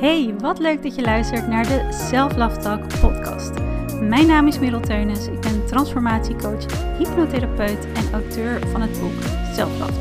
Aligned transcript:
Hey, 0.00 0.34
wat 0.38 0.58
leuk 0.58 0.82
dat 0.82 0.94
je 0.94 1.02
luistert 1.02 1.48
naar 1.48 1.66
de 1.66 1.86
Self 1.90 2.36
Love 2.36 2.80
podcast. 3.00 3.50
Mijn 4.00 4.26
naam 4.26 4.46
is 4.46 4.58
Merel 4.58 4.80
Teunis, 4.80 5.26
ik 5.26 5.40
ben 5.40 5.66
transformatiecoach, 5.66 6.96
hypnotherapeut 6.98 7.86
en 7.94 8.12
auteur 8.12 8.68
van 8.68 8.80
het 8.80 9.00
boek 9.00 9.22
Self 9.54 9.78
Love. 9.78 9.92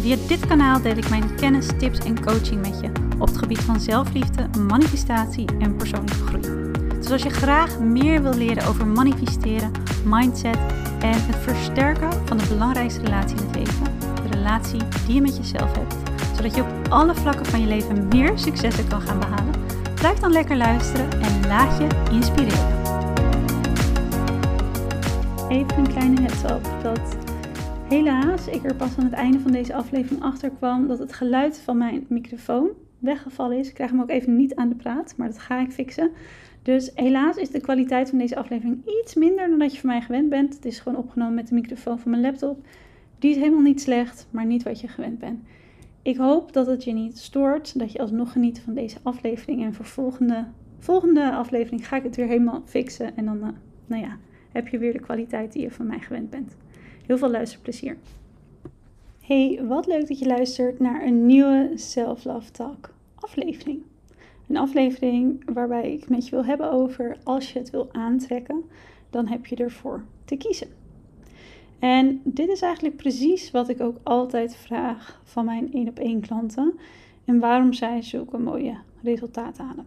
Via 0.00 0.16
dit 0.28 0.46
kanaal 0.46 0.82
deel 0.82 0.96
ik 0.96 1.08
mijn 1.08 1.34
kennis, 1.34 1.66
tips 1.78 1.98
en 1.98 2.24
coaching 2.24 2.60
met 2.60 2.80
je 2.80 2.90
op 3.18 3.28
het 3.28 3.38
gebied 3.38 3.60
van 3.60 3.80
zelfliefde, 3.80 4.48
manifestatie 4.58 5.46
en 5.58 5.76
persoonlijke 5.76 6.26
groei. 6.26 6.72
Dus 7.00 7.10
als 7.10 7.22
je 7.22 7.30
graag 7.30 7.78
meer 7.80 8.22
wil 8.22 8.34
leren 8.34 8.66
over 8.66 8.86
manifesteren, 8.86 9.72
mindset 10.04 10.58
en 11.00 11.26
het 11.26 11.36
versterken 11.36 12.12
van 12.24 12.36
de 12.36 12.46
belangrijkste 12.48 13.00
relatie 13.00 13.36
in 13.36 13.46
het 13.46 13.56
leven, 13.56 13.84
de 14.00 14.36
relatie 14.36 14.80
die 15.06 15.14
je 15.14 15.20
met 15.20 15.36
jezelf 15.36 15.76
hebt, 15.76 15.94
zodat 16.36 16.54
je 16.54 16.62
op 16.62 16.77
alle 16.88 17.14
vlakken 17.14 17.46
van 17.46 17.60
je 17.60 17.66
leven 17.66 18.08
meer 18.08 18.38
successen 18.38 18.88
kan 18.88 19.00
gaan 19.00 19.18
behalen, 19.18 19.54
blijf 19.94 20.18
dan 20.18 20.32
lekker 20.32 20.56
luisteren 20.56 21.10
en 21.12 21.46
laat 21.46 21.78
je 21.78 21.86
inspireren. 22.12 22.76
Even 25.48 25.78
een 25.78 25.88
kleine 25.88 26.20
heads 26.20 26.42
up 26.44 26.82
dat 26.82 27.16
helaas 27.88 28.46
ik 28.46 28.64
er 28.64 28.74
pas 28.74 28.96
aan 28.98 29.04
het 29.04 29.12
einde 29.12 29.40
van 29.40 29.52
deze 29.52 29.74
aflevering 29.74 30.22
achter 30.22 30.50
kwam 30.50 30.86
dat 30.86 30.98
het 30.98 31.12
geluid 31.12 31.60
van 31.64 31.78
mijn 31.78 32.06
microfoon 32.08 32.68
weggevallen 32.98 33.58
is. 33.58 33.68
Ik 33.68 33.74
krijg 33.74 33.90
hem 33.90 34.00
ook 34.00 34.10
even 34.10 34.36
niet 34.36 34.54
aan 34.54 34.68
de 34.68 34.74
praat, 34.74 35.14
maar 35.16 35.28
dat 35.28 35.38
ga 35.38 35.60
ik 35.60 35.70
fixen. 35.70 36.10
Dus 36.62 36.90
helaas 36.94 37.36
is 37.36 37.50
de 37.50 37.60
kwaliteit 37.60 38.08
van 38.08 38.18
deze 38.18 38.36
aflevering 38.36 38.80
iets 39.02 39.14
minder 39.14 39.48
dan 39.48 39.58
dat 39.58 39.74
je 39.74 39.80
van 39.80 39.90
mij 39.90 40.00
gewend 40.00 40.28
bent. 40.28 40.54
Het 40.54 40.64
is 40.64 40.80
gewoon 40.80 40.98
opgenomen 40.98 41.34
met 41.34 41.48
de 41.48 41.54
microfoon 41.54 41.98
van 41.98 42.10
mijn 42.10 42.22
laptop. 42.22 42.66
Die 43.18 43.30
is 43.30 43.36
helemaal 43.36 43.60
niet 43.60 43.80
slecht, 43.80 44.26
maar 44.30 44.46
niet 44.46 44.62
wat 44.62 44.80
je 44.80 44.88
gewend 44.88 45.18
bent. 45.18 45.40
Ik 46.08 46.16
hoop 46.16 46.52
dat 46.52 46.66
het 46.66 46.84
je 46.84 46.92
niet 46.92 47.18
stoort, 47.18 47.78
dat 47.78 47.92
je 47.92 47.98
alsnog 47.98 48.32
geniet 48.32 48.60
van 48.60 48.74
deze 48.74 48.98
aflevering. 49.02 49.64
En 49.64 49.74
voor 49.74 49.84
volgende, 49.84 50.46
volgende 50.78 51.32
aflevering 51.32 51.88
ga 51.88 51.96
ik 51.96 52.02
het 52.02 52.16
weer 52.16 52.26
helemaal 52.26 52.62
fixen. 52.64 53.16
En 53.16 53.24
dan, 53.24 53.36
uh, 53.36 53.48
nou 53.86 54.02
ja, 54.02 54.16
heb 54.52 54.68
je 54.68 54.78
weer 54.78 54.92
de 54.92 55.00
kwaliteit 55.00 55.52
die 55.52 55.62
je 55.62 55.70
van 55.70 55.86
mij 55.86 55.98
gewend 55.98 56.30
bent. 56.30 56.56
Heel 57.06 57.18
veel 57.18 57.30
luisterplezier. 57.30 57.96
Hey, 59.20 59.60
wat 59.66 59.86
leuk 59.86 60.08
dat 60.08 60.18
je 60.18 60.26
luistert 60.26 60.78
naar 60.78 61.02
een 61.02 61.26
nieuwe 61.26 61.72
Self 61.74 62.24
Love 62.24 62.50
Talk 62.50 62.94
aflevering. 63.14 63.82
Een 64.48 64.56
aflevering 64.56 65.50
waarbij 65.52 65.92
ik 65.92 66.08
met 66.08 66.24
je 66.24 66.30
wil 66.30 66.44
hebben 66.44 66.70
over 66.70 67.16
als 67.24 67.52
je 67.52 67.58
het 67.58 67.70
wil 67.70 67.88
aantrekken, 67.92 68.64
dan 69.10 69.26
heb 69.26 69.46
je 69.46 69.56
ervoor 69.56 70.04
te 70.24 70.36
kiezen. 70.36 70.77
En 71.78 72.20
dit 72.24 72.48
is 72.48 72.62
eigenlijk 72.62 72.96
precies 72.96 73.50
wat 73.50 73.68
ik 73.68 73.80
ook 73.80 73.96
altijd 74.02 74.56
vraag 74.56 75.20
van 75.24 75.44
mijn 75.44 75.72
één 75.72 75.88
op 75.88 75.98
één 75.98 76.20
klanten 76.20 76.74
en 77.24 77.38
waarom 77.38 77.72
zij 77.72 78.02
zulke 78.02 78.38
mooie 78.38 78.76
resultaten 79.02 79.64
halen. 79.64 79.86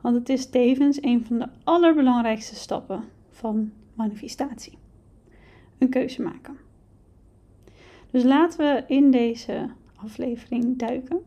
Want 0.00 0.14
het 0.14 0.28
is 0.28 0.50
tevens 0.50 1.02
een 1.02 1.24
van 1.26 1.38
de 1.38 1.48
allerbelangrijkste 1.64 2.54
stappen 2.54 3.04
van 3.30 3.72
manifestatie. 3.94 4.78
Een 5.78 5.88
keuze 5.88 6.22
maken. 6.22 6.56
Dus 8.10 8.22
laten 8.22 8.58
we 8.58 8.84
in 8.86 9.10
deze 9.10 9.68
aflevering 9.96 10.78
duiken. 10.78 11.18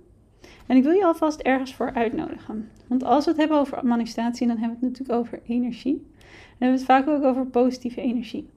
En 0.65 0.77
ik 0.77 0.83
wil 0.83 0.91
je 0.91 1.05
alvast 1.05 1.39
ergens 1.39 1.73
voor 1.73 1.93
uitnodigen. 1.93 2.69
Want 2.87 3.03
als 3.03 3.25
we 3.25 3.31
het 3.31 3.39
hebben 3.39 3.57
over 3.57 3.85
manifestatie, 3.85 4.47
dan 4.47 4.57
hebben 4.57 4.79
we 4.79 4.85
het 4.85 4.97
natuurlijk 4.97 5.19
over 5.19 5.41
energie. 5.47 5.93
En 5.93 6.59
we 6.59 6.65
hebben 6.65 6.77
het 6.77 6.85
vaak 6.85 7.07
ook 7.07 7.23
over 7.23 7.45
positieve 7.45 8.01
energie. 8.01 8.49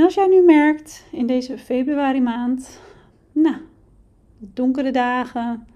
En 0.00 0.06
als 0.06 0.14
jij 0.14 0.26
nu 0.26 0.42
merkt 0.42 1.04
in 1.12 1.26
deze 1.26 1.58
februari 1.58 2.20
maand, 2.20 2.80
nou, 3.32 3.56
de 4.38 4.46
donkere 4.54 4.90
dagen, 4.90 5.66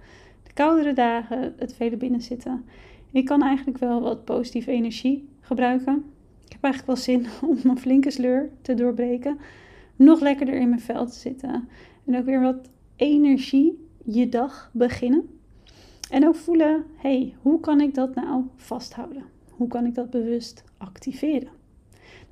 de 0.42 0.52
koudere 0.52 0.92
dagen, 0.92 1.54
het 1.58 1.74
vele 1.74 1.96
binnenzitten. 1.96 2.64
Ik 3.12 3.24
kan 3.24 3.42
eigenlijk 3.42 3.78
wel 3.78 4.00
wat 4.00 4.24
positieve 4.24 4.70
energie 4.70 5.28
gebruiken. 5.40 6.04
Ik 6.44 6.52
heb 6.52 6.62
eigenlijk 6.62 6.86
wel 6.86 7.04
zin 7.04 7.26
om 7.50 7.70
een 7.70 7.78
flinke 7.78 8.10
sleur 8.10 8.50
te 8.62 8.74
doorbreken. 8.74 9.38
Nog 9.96 10.20
lekkerder 10.20 10.54
in 10.54 10.68
mijn 10.68 10.80
vel 10.80 11.06
te 11.06 11.18
zitten. 11.18 11.68
En 12.06 12.16
ook 12.16 12.24
weer 12.24 12.40
wat 12.40 12.70
energie 12.96 13.86
je 14.04 14.28
dag 14.28 14.70
beginnen. 14.72 15.28
En 16.10 16.26
ook 16.26 16.36
voelen, 16.36 16.84
hey, 16.96 17.34
hoe 17.42 17.60
kan 17.60 17.80
ik 17.80 17.94
dat 17.94 18.14
nou 18.14 18.44
vasthouden? 18.56 19.22
Hoe 19.50 19.68
kan 19.68 19.86
ik 19.86 19.94
dat 19.94 20.10
bewust 20.10 20.64
activeren? 20.78 21.48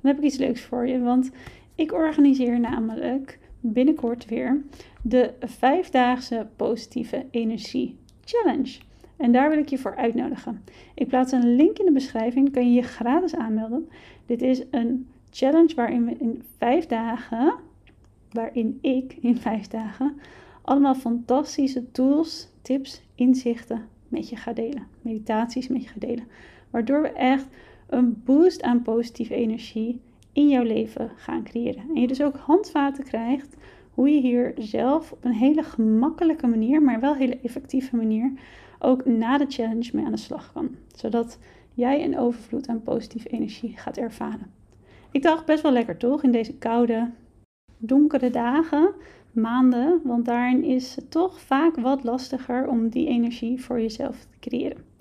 Dan 0.01 0.11
heb 0.11 0.17
ik 0.17 0.23
iets 0.23 0.37
leuks 0.37 0.61
voor 0.61 0.87
je, 0.87 0.99
want 0.99 1.31
ik 1.75 1.93
organiseer 1.93 2.59
namelijk 2.59 3.39
binnenkort 3.59 4.25
weer 4.25 4.63
de 5.01 5.33
vijfdaagse 5.39 6.47
positieve 6.55 7.25
energie 7.31 7.97
challenge. 8.25 8.79
En 9.17 9.31
daar 9.31 9.49
wil 9.49 9.59
ik 9.59 9.69
je 9.69 9.77
voor 9.77 9.95
uitnodigen. 9.95 10.63
Ik 10.93 11.07
plaats 11.07 11.31
een 11.31 11.55
link 11.55 11.77
in 11.79 11.85
de 11.85 11.91
beschrijving, 11.91 12.51
kan 12.51 12.67
je 12.67 12.73
je 12.73 12.87
gratis 12.87 13.35
aanmelden. 13.35 13.89
Dit 14.25 14.41
is 14.41 14.63
een 14.71 15.07
challenge 15.29 15.75
waarin 15.75 16.05
we 16.05 16.15
in 16.17 16.43
vijf 16.57 16.85
dagen, 16.85 17.53
waarin 18.31 18.77
ik 18.81 19.17
in 19.21 19.37
vijf 19.37 19.67
dagen 19.67 20.17
allemaal 20.63 20.95
fantastische 20.95 21.91
tools, 21.91 22.47
tips, 22.61 23.01
inzichten 23.15 23.87
met 24.07 24.29
je 24.29 24.35
ga 24.35 24.53
delen. 24.53 24.87
Meditaties 25.01 25.67
met 25.67 25.83
je 25.83 25.89
ga 25.89 25.99
delen. 25.99 26.27
Waardoor 26.69 27.01
we 27.01 27.09
echt 27.09 27.47
een 27.87 28.21
boost 28.25 28.61
aan 28.61 28.81
positieve 28.81 29.35
energie 29.35 30.01
in 30.33 30.49
jouw 30.49 30.63
leven 30.63 31.11
gaan 31.15 31.43
creëren. 31.43 31.83
En 31.95 32.01
je 32.01 32.07
dus 32.07 32.21
ook 32.21 32.35
handvaten 32.35 33.03
krijgt 33.03 33.55
hoe 33.93 34.09
je 34.09 34.21
hier 34.21 34.53
zelf 34.57 35.11
op 35.11 35.25
een 35.25 35.33
hele 35.33 35.63
gemakkelijke 35.63 36.47
manier, 36.47 36.81
maar 36.81 36.99
wel 36.99 37.15
hele 37.15 37.39
effectieve 37.43 37.95
manier, 37.95 38.31
ook 38.79 39.05
na 39.05 39.37
de 39.37 39.45
challenge 39.47 39.89
mee 39.93 40.05
aan 40.05 40.11
de 40.11 40.17
slag 40.17 40.51
kan. 40.53 40.75
Zodat 40.95 41.39
jij 41.73 42.03
een 42.03 42.17
overvloed 42.17 42.67
aan 42.67 42.83
positieve 42.83 43.29
energie 43.29 43.77
gaat 43.77 43.97
ervaren. 43.97 44.51
Ik 45.11 45.21
dacht 45.21 45.45
best 45.45 45.63
wel 45.63 45.71
lekker 45.71 45.97
toch 45.97 46.23
in 46.23 46.31
deze 46.31 46.57
koude, 46.57 47.11
donkere 47.77 48.29
dagen, 48.29 48.93
maanden, 49.31 50.01
want 50.03 50.25
daarin 50.25 50.63
is 50.63 50.95
het 50.95 51.11
toch 51.11 51.41
vaak 51.41 51.75
wat 51.75 52.03
lastiger 52.03 52.67
om 52.67 52.89
die 52.89 53.07
energie 53.07 53.63
voor 53.63 53.81
jezelf 53.81 54.19
te 54.19 54.39
creëren 54.39 54.92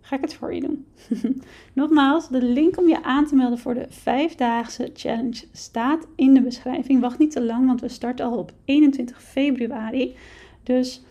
ga 0.00 0.16
ik 0.16 0.22
het 0.22 0.34
voor 0.34 0.54
je 0.54 0.60
doen. 0.60 0.86
Nogmaals, 1.72 2.28
de 2.28 2.42
link 2.42 2.78
om 2.78 2.88
je 2.88 3.02
aan 3.02 3.26
te 3.26 3.34
melden 3.34 3.58
voor 3.58 3.74
de 3.74 3.86
vijfdaagse 3.88 4.90
challenge 4.94 5.44
staat 5.52 6.06
in 6.16 6.34
de 6.34 6.42
beschrijving. 6.42 7.00
Wacht 7.00 7.18
niet 7.18 7.30
te 7.30 7.42
lang, 7.42 7.66
want 7.66 7.80
we 7.80 7.88
starten 7.88 8.26
al 8.26 8.38
op 8.38 8.52
21 8.64 9.22
februari. 9.22 10.14
Dus 10.62 11.02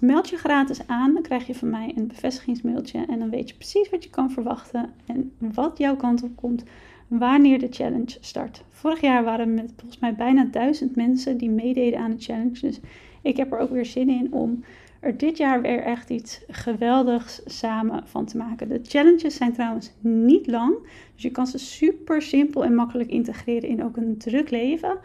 meld 0.00 0.28
je 0.28 0.36
gratis 0.36 0.86
aan, 0.86 1.12
dan 1.14 1.22
krijg 1.22 1.46
je 1.46 1.54
van 1.54 1.70
mij 1.70 1.92
een 1.96 2.06
bevestigingsmailtje 2.06 3.04
en 3.08 3.18
dan 3.18 3.30
weet 3.30 3.48
je 3.48 3.54
precies 3.54 3.90
wat 3.90 4.04
je 4.04 4.10
kan 4.10 4.30
verwachten 4.30 4.90
en 5.06 5.32
wat 5.38 5.78
jouw 5.78 5.96
kant 5.96 6.22
op 6.22 6.36
komt 6.36 6.64
wanneer 7.10 7.58
de 7.58 7.66
challenge 7.70 8.16
start. 8.20 8.64
Vorig 8.70 9.00
jaar 9.00 9.24
waren 9.24 9.46
we 9.46 9.52
met 9.52 9.72
volgens 9.76 10.00
mij 10.00 10.14
bijna 10.14 10.44
duizend 10.44 10.96
mensen 10.96 11.36
die 11.36 11.50
meededen 11.50 11.98
aan 11.98 12.10
de 12.10 12.22
challenge. 12.22 12.60
Dus 12.60 12.80
ik 13.22 13.36
heb 13.36 13.52
er 13.52 13.58
ook 13.58 13.70
weer 13.70 13.86
zin 13.86 14.08
in 14.08 14.32
om 14.32 14.64
er 15.00 15.16
dit 15.16 15.36
jaar 15.36 15.62
weer 15.62 15.82
echt 15.82 16.10
iets 16.10 16.40
geweldigs 16.48 17.40
samen 17.44 18.06
van 18.06 18.24
te 18.24 18.36
maken. 18.36 18.68
De 18.68 18.80
challenges 18.82 19.34
zijn 19.34 19.52
trouwens 19.52 19.92
niet 20.00 20.46
lang, 20.46 20.74
dus 21.14 21.22
je 21.22 21.30
kan 21.30 21.46
ze 21.46 21.58
super 21.58 22.22
simpel 22.22 22.64
en 22.64 22.74
makkelijk 22.74 23.10
integreren 23.10 23.68
in 23.68 23.84
ook 23.84 23.96
een 23.96 24.18
druk 24.18 24.50
leven. 24.50 24.98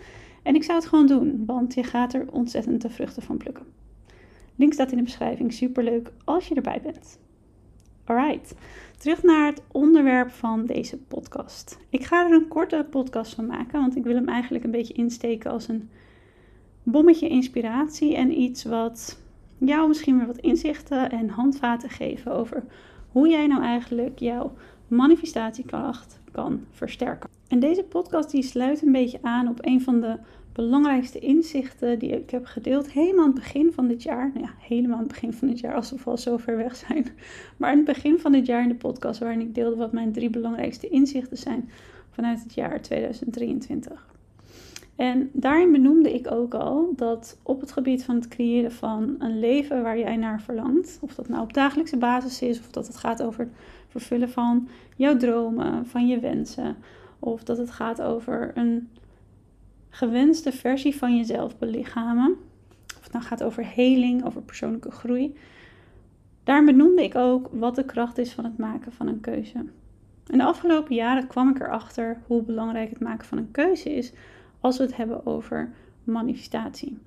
En 0.44 0.56
ik 0.56 0.64
zou 0.64 0.78
het 0.78 0.88
gewoon 0.88 1.08
doen, 1.08 1.44
want 1.46 1.74
je 1.74 1.84
gaat 1.84 2.14
er 2.14 2.32
ontzettend 2.32 2.82
de 2.82 2.90
vruchten 2.90 3.24
van 3.24 3.38
plukken. 3.38 3.66
Link 4.56 4.74
staat 4.74 4.92
in 4.92 4.98
de 4.98 5.04
beschrijving. 5.04 5.54
Super 5.54 5.84
leuk 5.84 6.12
als 6.24 6.48
je 6.48 6.56
erbij 6.56 6.82
bent. 6.84 7.20
Alright, 8.04 8.56
terug 8.98 9.24
naar 9.24 9.46
het 9.46 9.62
onderwerp 9.72 10.32
van 10.32 10.66
deze 10.66 10.98
podcast. 10.98 11.80
Ik 11.90 12.04
ga 12.04 12.26
er 12.26 12.32
een 12.32 12.48
korte 12.48 12.88
podcast 12.90 13.34
van 13.34 13.46
maken, 13.46 13.80
want 13.80 13.96
ik 13.96 14.04
wil 14.04 14.16
hem 14.16 14.28
eigenlijk 14.28 14.64
een 14.64 14.72
beetje 14.72 14.94
insteken 14.94 15.52
als 15.52 15.68
een 15.68 15.90
bommetje 16.84 17.28
inspiratie 17.28 18.16
en 18.16 18.40
iets 18.40 18.64
wat 18.64 19.24
jou 19.58 19.88
misschien 19.88 20.18
weer 20.18 20.28
wat 20.28 20.38
inzichten 20.38 21.10
en 21.12 21.30
handvaten 21.30 21.90
geven 21.90 22.32
over 22.32 22.64
hoe 23.12 23.30
jij 23.30 23.48
nou 23.48 23.64
eigenlijk 23.64 24.20
jouw 24.20 24.54
manifestatiekracht 24.88 26.20
kan 26.32 26.66
versterken. 26.72 27.30
En 27.48 27.60
deze 27.60 27.84
podcast 27.84 28.32
die 28.32 28.44
sluit 28.44 28.82
een 28.82 28.92
beetje 28.92 29.20
aan 29.22 29.48
op 29.48 29.66
een 29.66 29.82
van 29.82 30.02
de 30.02 30.18
belangrijkste 30.54 31.20
inzichten 31.20 32.00
die 32.00 32.10
ik 32.10 32.30
heb 32.30 32.46
gedeeld 32.46 32.92
helemaal 32.92 33.26
aan 33.26 33.32
het 33.32 33.40
begin 33.40 33.72
van 33.74 33.88
dit 33.88 34.04
jaar. 34.04 34.32
Nou 34.34 34.46
ja, 34.46 34.54
helemaal 34.60 34.98
aan 34.98 35.04
het 35.04 35.12
begin 35.12 35.34
van 35.34 35.48
dit 35.48 35.60
jaar, 35.60 35.76
alsof 35.76 36.04
we 36.04 36.10
al 36.10 36.18
zo 36.18 36.38
ver 36.38 36.58
weg 36.58 36.76
zijn. 36.76 37.08
Maar 37.58 37.70
aan 37.70 37.78
het 37.78 37.86
begin 37.86 38.20
van 38.20 38.32
dit 38.32 38.46
jaar 38.46 38.62
in 38.62 38.68
de 38.68 38.76
podcast 38.76 39.20
waarin 39.20 39.42
ik 39.42 39.56
deelde 39.56 39.76
wat 39.76 39.92
mijn 39.92 40.12
drie 40.12 40.30
belangrijkste 40.30 40.88
inzichten 40.88 41.38
zijn 41.38 41.70
vanuit 42.12 42.44
het 42.44 42.54
jaar 42.54 42.82
2023. 42.82 44.15
En 44.96 45.30
daarin 45.34 45.72
benoemde 45.72 46.14
ik 46.14 46.32
ook 46.32 46.54
al 46.54 46.94
dat 46.96 47.40
op 47.44 47.60
het 47.60 47.72
gebied 47.72 48.04
van 48.04 48.16
het 48.16 48.28
creëren 48.28 48.72
van 48.72 49.16
een 49.20 49.40
leven 49.40 49.84
waar 49.84 49.98
jij 49.98 50.16
naar 50.16 50.42
verlangt, 50.42 50.98
of 51.02 51.16
dat 51.16 51.28
nou 51.28 51.42
op 51.42 51.54
dagelijkse 51.54 51.98
basis 51.98 52.42
is, 52.42 52.60
of 52.60 52.72
dat 52.72 52.88
het 52.88 52.98
gaat 52.98 53.24
over 53.24 53.40
het 53.40 53.54
vervullen 53.88 54.30
van 54.30 54.68
jouw 54.96 55.18
dromen, 55.18 55.86
van 55.86 56.08
je 56.08 56.20
wensen, 56.20 56.76
of 57.20 57.44
dat 57.44 57.58
het 57.58 57.72
gaat 57.72 58.02
over 58.02 58.52
een 58.54 58.90
gewenste 59.90 60.52
versie 60.52 60.96
van 60.96 61.18
jezelf 61.18 61.58
belichamen, 61.58 62.36
of 62.98 63.04
het 63.04 63.12
nou 63.12 63.26
gaat 63.26 63.44
over 63.44 63.74
heling, 63.76 64.26
over 64.26 64.42
persoonlijke 64.42 64.92
groei, 64.92 65.38
Daar 66.44 66.64
benoemde 66.64 67.04
ik 67.04 67.16
ook 67.16 67.50
wat 67.52 67.76
de 67.76 67.86
kracht 67.86 68.18
is 68.18 68.34
van 68.34 68.44
het 68.44 68.58
maken 68.58 68.92
van 68.92 69.08
een 69.08 69.22
keuze. 69.22 69.66
En 70.28 70.38
de 70.38 70.44
afgelopen 70.44 70.96
jaren 70.96 71.28
kwam 71.28 71.50
ik 71.50 71.60
erachter 71.60 72.22
hoe 72.28 72.44
belangrijk 72.44 72.90
het 72.90 73.00
maken 73.00 73.28
van 73.28 73.38
een 73.38 73.52
keuze 73.52 73.96
is 73.96 74.14
als 74.66 74.78
we 74.78 74.84
het 74.84 74.96
hebben 74.96 75.26
over 75.26 75.74
manifestatie. 76.04 76.98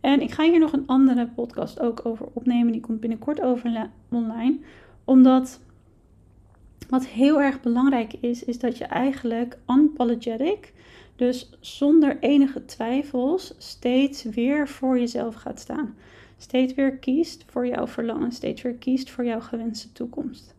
En 0.00 0.20
ik 0.20 0.30
ga 0.30 0.44
hier 0.44 0.58
nog 0.58 0.72
een 0.72 0.86
andere 0.86 1.26
podcast 1.26 1.80
ook 1.80 2.06
over 2.06 2.26
opnemen. 2.32 2.72
Die 2.72 2.80
komt 2.80 3.00
binnenkort 3.00 3.40
over 3.40 3.90
online. 4.08 4.58
Omdat 5.04 5.60
wat 6.88 7.06
heel 7.06 7.40
erg 7.40 7.60
belangrijk 7.60 8.12
is, 8.20 8.44
is 8.44 8.58
dat 8.58 8.78
je 8.78 8.84
eigenlijk 8.84 9.58
unapologetic, 9.68 10.72
dus 11.16 11.50
zonder 11.60 12.18
enige 12.20 12.64
twijfels, 12.64 13.54
steeds 13.58 14.22
weer 14.22 14.68
voor 14.68 14.98
jezelf 14.98 15.34
gaat 15.34 15.60
staan. 15.60 15.94
Steeds 16.36 16.74
weer 16.74 16.96
kiest 16.96 17.44
voor 17.46 17.66
jouw 17.66 17.86
verlangen, 17.86 18.32
steeds 18.32 18.62
weer 18.62 18.74
kiest 18.74 19.10
voor 19.10 19.24
jouw 19.24 19.40
gewenste 19.40 19.92
toekomst. 19.92 20.54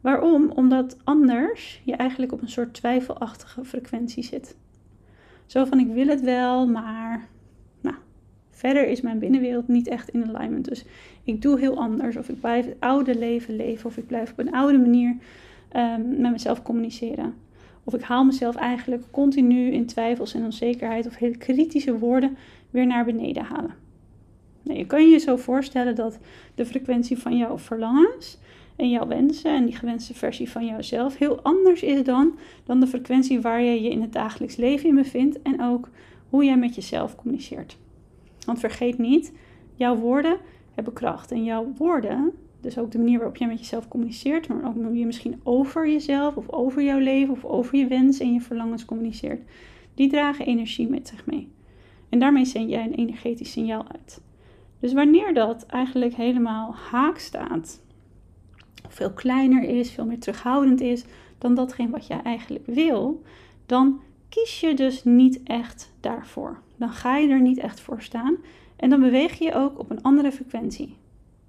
Waarom? 0.00 0.50
Omdat 0.50 0.96
anders 1.04 1.80
je 1.84 1.96
eigenlijk 1.96 2.32
op 2.32 2.42
een 2.42 2.48
soort 2.48 2.74
twijfelachtige 2.74 3.64
frequentie 3.64 4.22
zit. 4.22 4.56
Zo 5.46 5.64
van 5.64 5.78
ik 5.78 5.92
wil 5.92 6.06
het 6.06 6.20
wel, 6.20 6.66
maar 6.66 7.28
nou, 7.80 7.96
verder 8.50 8.88
is 8.88 9.00
mijn 9.00 9.18
binnenwereld 9.18 9.68
niet 9.68 9.88
echt 9.88 10.08
in 10.08 10.34
alignment. 10.34 10.68
Dus 10.68 10.84
ik 11.24 11.42
doe 11.42 11.58
heel 11.58 11.78
anders. 11.78 12.16
Of 12.16 12.28
ik 12.28 12.40
blijf 12.40 12.66
het 12.66 12.76
oude 12.78 13.18
leven 13.18 13.56
leven. 13.56 13.86
Of 13.86 13.96
ik 13.96 14.06
blijf 14.06 14.30
op 14.30 14.38
een 14.38 14.54
oude 14.54 14.78
manier 14.78 15.16
um, 15.76 16.20
met 16.20 16.32
mezelf 16.32 16.62
communiceren. 16.62 17.34
Of 17.84 17.94
ik 17.94 18.02
haal 18.02 18.24
mezelf 18.24 18.54
eigenlijk 18.54 19.02
continu 19.10 19.70
in 19.70 19.86
twijfels 19.86 20.34
en 20.34 20.44
onzekerheid 20.44 21.06
of 21.06 21.16
hele 21.16 21.36
kritische 21.36 21.98
woorden 21.98 22.36
weer 22.70 22.86
naar 22.86 23.04
beneden 23.04 23.44
halen. 23.44 23.74
Nou, 24.62 24.78
je 24.78 24.86
kan 24.86 25.08
je 25.08 25.18
zo 25.18 25.36
voorstellen 25.36 25.94
dat 25.94 26.18
de 26.54 26.66
frequentie 26.66 27.18
van 27.18 27.36
jouw 27.36 27.58
verlangens 27.58 28.38
en 28.76 28.90
jouw 28.90 29.06
wensen 29.06 29.54
en 29.54 29.64
die 29.64 29.76
gewenste 29.76 30.14
versie 30.14 30.50
van 30.50 30.66
jouzelf 30.66 31.16
heel 31.16 31.40
anders 31.42 31.82
is 31.82 32.04
dan, 32.04 32.38
dan 32.64 32.80
de 32.80 32.86
frequentie 32.86 33.40
waar 33.40 33.62
je 33.62 33.82
je 33.82 33.90
in 33.90 34.00
het 34.00 34.12
dagelijks 34.12 34.56
leven 34.56 34.88
in 34.88 34.94
bevindt 34.94 35.42
en 35.42 35.62
ook 35.62 35.88
hoe 36.28 36.44
jij 36.44 36.56
met 36.56 36.74
jezelf 36.74 37.16
communiceert. 37.16 37.76
Want 38.46 38.60
vergeet 38.60 38.98
niet, 38.98 39.32
jouw 39.74 39.96
woorden 39.96 40.36
hebben 40.74 40.92
kracht 40.92 41.32
en 41.32 41.44
jouw 41.44 41.72
woorden, 41.76 42.32
dus 42.60 42.78
ook 42.78 42.90
de 42.90 42.98
manier 42.98 43.18
waarop 43.18 43.36
jij 43.36 43.48
met 43.48 43.58
jezelf 43.58 43.88
communiceert, 43.88 44.48
maar 44.48 44.66
ook 44.66 44.74
hoe 44.74 44.96
je 44.96 45.06
misschien 45.06 45.40
over 45.42 45.88
jezelf 45.88 46.36
of 46.36 46.50
over 46.50 46.82
jouw 46.82 46.98
leven 46.98 47.34
of 47.34 47.44
over 47.44 47.76
je 47.78 47.86
wensen 47.86 48.26
en 48.26 48.32
je 48.32 48.40
verlangens 48.40 48.84
communiceert, 48.84 49.42
die 49.94 50.08
dragen 50.08 50.46
energie 50.46 50.88
met 50.88 51.08
zich 51.08 51.26
mee. 51.26 51.48
En 52.08 52.18
daarmee 52.18 52.44
zend 52.44 52.70
jij 52.70 52.84
een 52.84 52.94
energetisch 52.94 53.52
signaal 53.52 53.84
uit. 53.92 54.20
Dus 54.80 54.92
wanneer 54.92 55.34
dat 55.34 55.66
eigenlijk 55.66 56.14
helemaal 56.14 56.74
haak 56.90 57.18
staat 57.18 57.82
veel 58.88 59.12
kleiner 59.12 59.62
is, 59.62 59.90
veel 59.90 60.04
meer 60.04 60.18
terughoudend 60.18 60.80
is 60.80 61.04
dan 61.38 61.54
datgene 61.54 61.90
wat 61.90 62.06
jij 62.06 62.20
eigenlijk 62.22 62.66
wil, 62.66 63.22
dan 63.66 64.00
kies 64.28 64.60
je 64.60 64.74
dus 64.74 65.04
niet 65.04 65.40
echt 65.44 65.92
daarvoor. 66.00 66.58
Dan 66.76 66.88
ga 66.88 67.16
je 67.16 67.28
er 67.28 67.40
niet 67.40 67.58
echt 67.58 67.80
voor 67.80 68.02
staan 68.02 68.36
en 68.76 68.90
dan 68.90 69.00
beweeg 69.00 69.38
je 69.38 69.54
ook 69.54 69.78
op 69.78 69.90
een 69.90 70.02
andere 70.02 70.32
frequentie. 70.32 70.96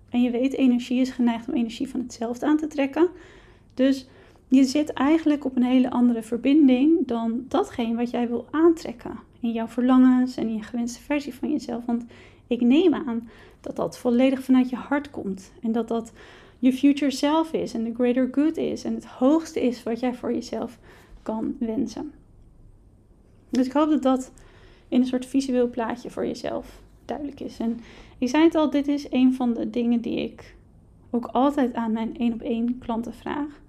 En 0.10 0.22
je 0.22 0.32
weet, 0.32 0.54
energie 0.54 1.02
is 1.02 1.10
geneigd 1.10 1.48
om 1.48 1.54
energie 1.54 1.90
van 1.90 2.00
hetzelfde 2.00 2.46
aan 2.46 2.58
te 2.58 2.68
trekken. 2.68 3.10
Dus 3.74 4.08
je 4.48 4.64
zit 4.64 4.94
eigenlijk 4.94 5.46
op 5.46 5.56
een 5.56 5.64
hele 5.64 5.90
andere 5.90 6.24
verbinding 6.24 7.08
dan 7.08 7.46
datgene 7.48 7.96
wat 7.96 8.10
jij 8.10 8.28
wil 8.28 8.48
aantrekken. 8.52 9.20
In 9.40 9.52
jouw 9.52 9.68
verlangens 9.68 10.38
en 10.38 10.48
in 10.48 10.56
je 10.56 10.64
gewenste 10.64 11.02
versie 11.02 11.34
van 11.34 11.52
jezelf. 11.52 11.86
Want 11.86 12.06
ik 12.48 12.62
neem 12.62 12.94
aan 12.94 13.30
dat 13.62 13.76
dat 13.76 13.98
volledig 13.98 14.44
vanuit 14.44 14.70
je 14.70 14.76
hart 14.76 15.10
komt. 15.10 15.52
En 15.62 15.72
dat 15.72 15.88
dat 15.88 16.14
je 16.66 16.74
future 16.74 17.12
self 17.12 17.54
is 17.54 17.74
en 17.74 17.84
de 17.84 17.94
greater 17.94 18.28
good 18.32 18.58
is 18.58 18.84
en 18.84 18.94
het 18.94 19.06
hoogste 19.06 19.62
is 19.62 19.84
wat 19.84 20.00
jij 20.00 20.14
voor 20.14 20.34
jezelf 20.34 20.80
kan 21.24 21.56
wensen. 21.60 22.12
Dus 23.50 23.66
ik 23.66 23.72
hoop 23.72 23.90
dat 23.90 24.02
dat 24.02 24.32
in 24.88 25.00
een 25.00 25.08
soort 25.08 25.26
visueel 25.26 25.70
plaatje 25.70 26.10
voor 26.10 26.26
jezelf 26.26 26.82
duidelijk 27.06 27.40
is. 27.40 27.60
En 27.60 27.80
ik 28.18 28.30
zei 28.30 28.44
het 28.44 28.56
al, 28.56 28.70
dit 28.70 28.88
is 28.88 29.08
een 29.12 29.34
van 29.34 29.54
de 29.54 29.70
dingen 29.70 30.02
die 30.02 30.20
ik 30.20 30.56
ook 31.10 31.26
altijd 31.26 31.74
aan 31.74 31.92
mijn 31.92 32.18
één 32.18 32.34
op 32.34 32.42
één 32.42 32.78
klanten 32.78 33.14
vraag. 33.14 33.62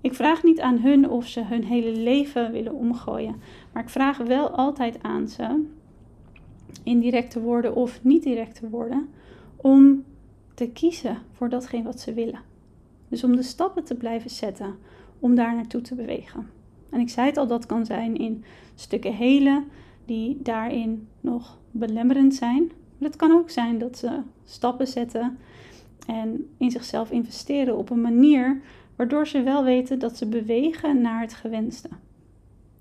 Ik 0.00 0.14
vraag 0.14 0.42
niet 0.42 0.60
aan 0.60 0.78
hun 0.78 1.10
of 1.10 1.26
ze 1.26 1.44
hun 1.44 1.64
hele 1.64 1.92
leven 1.92 2.52
willen 2.52 2.74
omgooien, 2.74 3.36
maar 3.72 3.82
ik 3.82 3.88
vraag 3.88 4.18
wel 4.18 4.50
altijd 4.50 5.02
aan 5.02 5.28
ze, 5.28 5.64
in 6.82 7.00
directe 7.00 7.40
woorden 7.40 7.74
of 7.74 8.04
niet 8.04 8.22
directe 8.22 8.68
woorden, 8.68 9.08
om 9.56 10.04
te 10.56 10.68
kiezen 10.68 11.18
voor 11.32 11.48
datgene 11.48 11.82
wat 11.82 12.00
ze 12.00 12.12
willen. 12.12 12.40
Dus 13.08 13.24
om 13.24 13.36
de 13.36 13.42
stappen 13.42 13.84
te 13.84 13.94
blijven 13.94 14.30
zetten 14.30 14.74
om 15.18 15.34
daar 15.34 15.54
naartoe 15.54 15.80
te 15.80 15.94
bewegen. 15.94 16.50
En 16.90 17.00
ik 17.00 17.08
zei 17.08 17.26
het 17.26 17.36
al, 17.36 17.46
dat 17.46 17.66
kan 17.66 17.86
zijn 17.86 18.16
in 18.16 18.44
stukken 18.74 19.14
helen 19.14 19.64
die 20.04 20.42
daarin 20.42 21.08
nog 21.20 21.58
belemmerend 21.70 22.34
zijn. 22.34 22.72
Maar 22.98 23.08
het 23.08 23.16
kan 23.16 23.32
ook 23.32 23.50
zijn 23.50 23.78
dat 23.78 23.98
ze 23.98 24.20
stappen 24.44 24.86
zetten 24.86 25.38
en 26.06 26.48
in 26.56 26.70
zichzelf 26.70 27.10
investeren 27.10 27.76
op 27.76 27.90
een 27.90 28.00
manier 28.00 28.60
waardoor 28.96 29.26
ze 29.26 29.42
wel 29.42 29.64
weten 29.64 29.98
dat 29.98 30.16
ze 30.16 30.26
bewegen 30.26 31.00
naar 31.00 31.20
het 31.20 31.34
gewenste. 31.34 31.88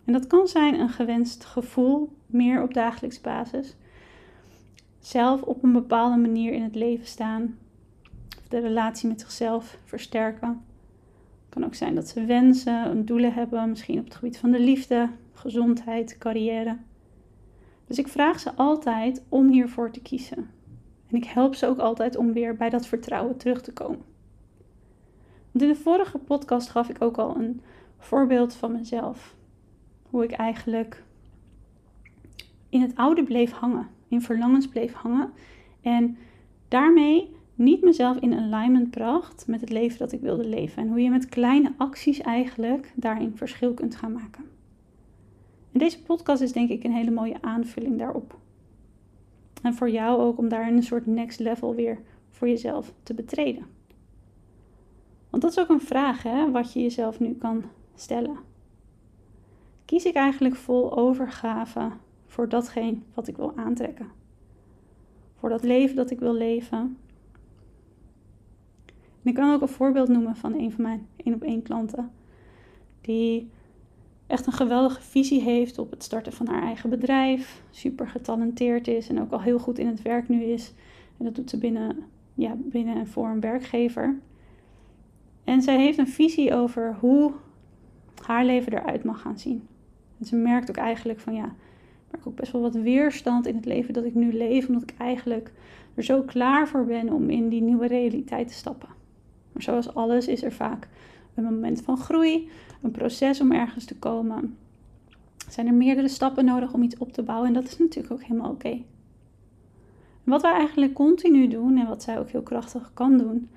En 0.05 0.13
dat 0.13 0.27
kan 0.27 0.47
zijn 0.47 0.79
een 0.79 0.89
gewenst 0.89 1.45
gevoel, 1.45 2.09
meer 2.25 2.63
op 2.63 2.73
dagelijks 2.73 3.21
basis. 3.21 3.75
Zelf 4.99 5.41
op 5.41 5.63
een 5.63 5.73
bepaalde 5.73 6.17
manier 6.17 6.53
in 6.53 6.63
het 6.63 6.75
leven 6.75 7.07
staan, 7.07 7.57
de 8.47 8.59
relatie 8.59 9.07
met 9.07 9.21
zichzelf 9.21 9.77
versterken. 9.83 10.49
Het 11.45 11.49
kan 11.49 11.65
ook 11.65 11.75
zijn 11.75 11.95
dat 11.95 12.07
ze 12.07 12.25
wensen, 12.25 13.05
doelen 13.05 13.33
hebben, 13.33 13.69
misschien 13.69 13.99
op 13.99 14.05
het 14.05 14.15
gebied 14.15 14.37
van 14.37 14.51
de 14.51 14.59
liefde, 14.59 15.09
gezondheid, 15.33 16.17
carrière. 16.17 16.77
Dus 17.87 17.97
ik 17.97 18.07
vraag 18.07 18.39
ze 18.39 18.53
altijd 18.55 19.23
om 19.29 19.49
hiervoor 19.49 19.91
te 19.91 20.01
kiezen. 20.01 20.49
En 21.07 21.15
ik 21.15 21.25
help 21.25 21.55
ze 21.55 21.67
ook 21.67 21.79
altijd 21.79 22.17
om 22.17 22.33
weer 22.33 22.55
bij 22.55 22.69
dat 22.69 22.87
vertrouwen 22.87 23.37
terug 23.37 23.61
te 23.61 23.73
komen. 23.73 24.01
In 25.51 25.67
de 25.67 25.75
vorige 25.75 26.17
podcast 26.17 26.69
gaf 26.69 26.89
ik 26.89 27.01
ook 27.01 27.17
al 27.17 27.35
een 27.35 27.61
voorbeeld 27.97 28.53
van 28.53 28.71
mezelf. 28.71 29.35
Hoe 30.09 30.23
ik 30.23 30.31
eigenlijk 30.31 31.03
in 32.69 32.81
het 32.81 32.95
oude 32.95 33.23
bleef 33.23 33.51
hangen, 33.51 33.87
in 34.07 34.21
verlangens 34.21 34.67
bleef 34.67 34.93
hangen. 34.93 35.31
En 35.81 36.17
daarmee 36.67 37.34
niet 37.55 37.81
mezelf 37.81 38.17
in 38.17 38.33
alignment 38.33 38.89
bracht 38.89 39.47
met 39.47 39.61
het 39.61 39.69
leven 39.69 39.99
dat 39.99 40.11
ik 40.11 40.21
wilde 40.21 40.47
leven. 40.47 40.81
En 40.83 40.87
hoe 40.87 41.01
je 41.01 41.09
met 41.09 41.29
kleine 41.29 41.73
acties 41.77 42.19
eigenlijk 42.19 42.93
daarin 42.95 43.37
verschil 43.37 43.73
kunt 43.73 43.95
gaan 43.95 44.11
maken. 44.11 44.43
En 45.71 45.79
deze 45.79 46.03
podcast 46.03 46.41
is 46.41 46.51
denk 46.51 46.69
ik 46.69 46.83
een 46.83 46.93
hele 46.93 47.11
mooie 47.11 47.41
aanvulling 47.41 47.97
daarop. 47.97 48.37
En 49.61 49.73
voor 49.73 49.89
jou 49.89 50.21
ook 50.21 50.37
om 50.37 50.49
daar 50.49 50.67
een 50.67 50.83
soort 50.83 51.05
next 51.05 51.39
level 51.39 51.75
weer 51.75 51.99
voor 52.29 52.47
jezelf 52.47 52.93
te 53.03 53.13
betreden. 53.13 53.65
Want 55.29 55.43
dat 55.43 55.51
is 55.51 55.59
ook 55.59 55.69
een 55.69 55.87
vraag 55.87 56.23
hè, 56.23 56.51
wat 56.51 56.73
je 56.73 56.81
jezelf 56.81 57.19
nu 57.19 57.33
kan 57.33 57.63
stellen. 57.95 58.37
Kies 59.85 60.05
ik 60.05 60.15
eigenlijk 60.15 60.55
vol 60.55 60.97
overgave 60.97 61.91
voor 62.25 62.49
datgene 62.49 62.97
wat 63.13 63.27
ik 63.27 63.37
wil 63.37 63.53
aantrekken? 63.55 64.07
Voor 65.35 65.49
dat 65.49 65.63
leven 65.63 65.95
dat 65.95 66.11
ik 66.11 66.19
wil 66.19 66.33
leven? 66.33 66.97
Ik 69.25 69.33
kan 69.33 69.53
ook 69.53 69.61
een 69.61 69.67
voorbeeld 69.67 70.07
noemen 70.07 70.35
van 70.35 70.53
een 70.53 70.71
van 70.71 70.83
mijn 70.83 71.07
één 71.15 71.35
op 71.35 71.43
één 71.43 71.61
klanten. 71.61 72.11
Die 73.01 73.49
echt 74.27 74.45
een 74.45 74.53
geweldige 74.53 75.01
visie 75.01 75.41
heeft 75.41 75.77
op 75.77 75.91
het 75.91 76.03
starten 76.03 76.33
van 76.33 76.47
haar 76.47 76.61
eigen 76.61 76.89
bedrijf. 76.89 77.63
Super 77.69 78.07
getalenteerd 78.07 78.87
is 78.87 79.09
en 79.09 79.21
ook 79.21 79.31
al 79.31 79.41
heel 79.41 79.59
goed 79.59 79.79
in 79.79 79.87
het 79.87 80.01
werk 80.01 80.29
nu 80.29 80.43
is. 80.43 80.73
En 81.17 81.25
dat 81.25 81.35
doet 81.35 81.49
ze 81.49 81.57
binnen, 81.57 81.97
ja, 82.33 82.55
binnen 82.57 82.95
en 82.95 83.07
voor 83.07 83.27
een 83.27 83.39
werkgever. 83.39 84.19
En 85.43 85.61
zij 85.61 85.77
heeft 85.77 85.97
een 85.97 86.07
visie 86.07 86.53
over 86.53 86.95
hoe 86.99 87.31
haar 88.23 88.45
leven 88.45 88.73
eruit 88.73 89.03
mag 89.03 89.21
gaan 89.21 89.39
zien. 89.39 89.67
En 90.19 90.25
ze 90.25 90.35
merkt 90.35 90.69
ook 90.69 90.77
eigenlijk 90.77 91.19
van 91.19 91.33
ja, 91.33 91.45
ik 91.45 92.11
merk 92.11 92.27
ook 92.27 92.35
best 92.35 92.51
wel 92.51 92.61
wat 92.61 92.75
weerstand 92.75 93.45
in 93.45 93.55
het 93.55 93.65
leven 93.65 93.93
dat 93.93 94.05
ik 94.05 94.15
nu 94.15 94.33
leef. 94.33 94.67
Omdat 94.67 94.83
ik 94.83 94.93
eigenlijk 94.97 95.51
er 95.93 96.03
zo 96.03 96.21
klaar 96.21 96.67
voor 96.67 96.85
ben 96.85 97.13
om 97.13 97.29
in 97.29 97.49
die 97.49 97.61
nieuwe 97.61 97.87
realiteit 97.87 98.47
te 98.47 98.53
stappen. 98.53 98.89
Maar 99.55 99.63
zoals 99.63 99.93
alles 99.93 100.27
is 100.27 100.43
er 100.43 100.53
vaak 100.53 100.87
een 101.35 101.43
moment 101.43 101.81
van 101.81 101.97
groei, 101.97 102.49
een 102.81 102.91
proces 102.91 103.41
om 103.41 103.51
ergens 103.51 103.85
te 103.85 103.95
komen. 103.95 104.57
Zijn 105.49 105.67
er 105.67 105.73
meerdere 105.73 106.07
stappen 106.07 106.45
nodig 106.45 106.73
om 106.73 106.83
iets 106.83 106.97
op 106.97 107.13
te 107.13 107.23
bouwen 107.23 107.47
en 107.47 107.53
dat 107.53 107.67
is 107.67 107.77
natuurlijk 107.77 108.13
ook 108.13 108.23
helemaal 108.23 108.51
oké. 108.51 108.81
Wat 110.23 110.41
wij 110.41 110.51
eigenlijk 110.53 110.93
continu 110.93 111.47
doen 111.47 111.77
en 111.77 111.87
wat 111.87 112.03
zij 112.03 112.19
ook 112.19 112.29
heel 112.29 112.41
krachtig 112.41 112.91
kan 112.93 113.17
doen, 113.17 113.49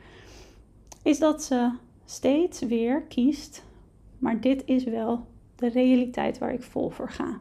is 1.02 1.18
dat 1.18 1.42
ze 1.42 1.70
steeds 2.04 2.60
weer 2.60 3.02
kiest, 3.02 3.64
maar 4.18 4.40
dit 4.40 4.62
is 4.64 4.84
wel 4.84 5.26
de 5.56 5.68
realiteit 5.68 6.38
waar 6.38 6.52
ik 6.52 6.62
vol 6.62 6.90
voor 6.90 7.10
ga. 7.10 7.38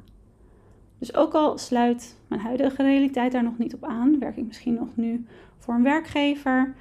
Dus 1.00 1.16
ook 1.16 1.34
al 1.34 1.58
sluit 1.58 2.18
mijn 2.28 2.42
huidige 2.42 2.84
realiteit 2.84 3.32
daar 3.32 3.44
nog 3.44 3.58
niet 3.58 3.74
op 3.74 3.84
aan, 3.84 4.20
werk 4.20 4.38
ik 4.38 4.46
misschien 4.46 4.74
nog 4.74 4.96
nu 4.96 5.26
voor 5.58 5.74
een 5.74 5.84
werkgever 5.84 6.76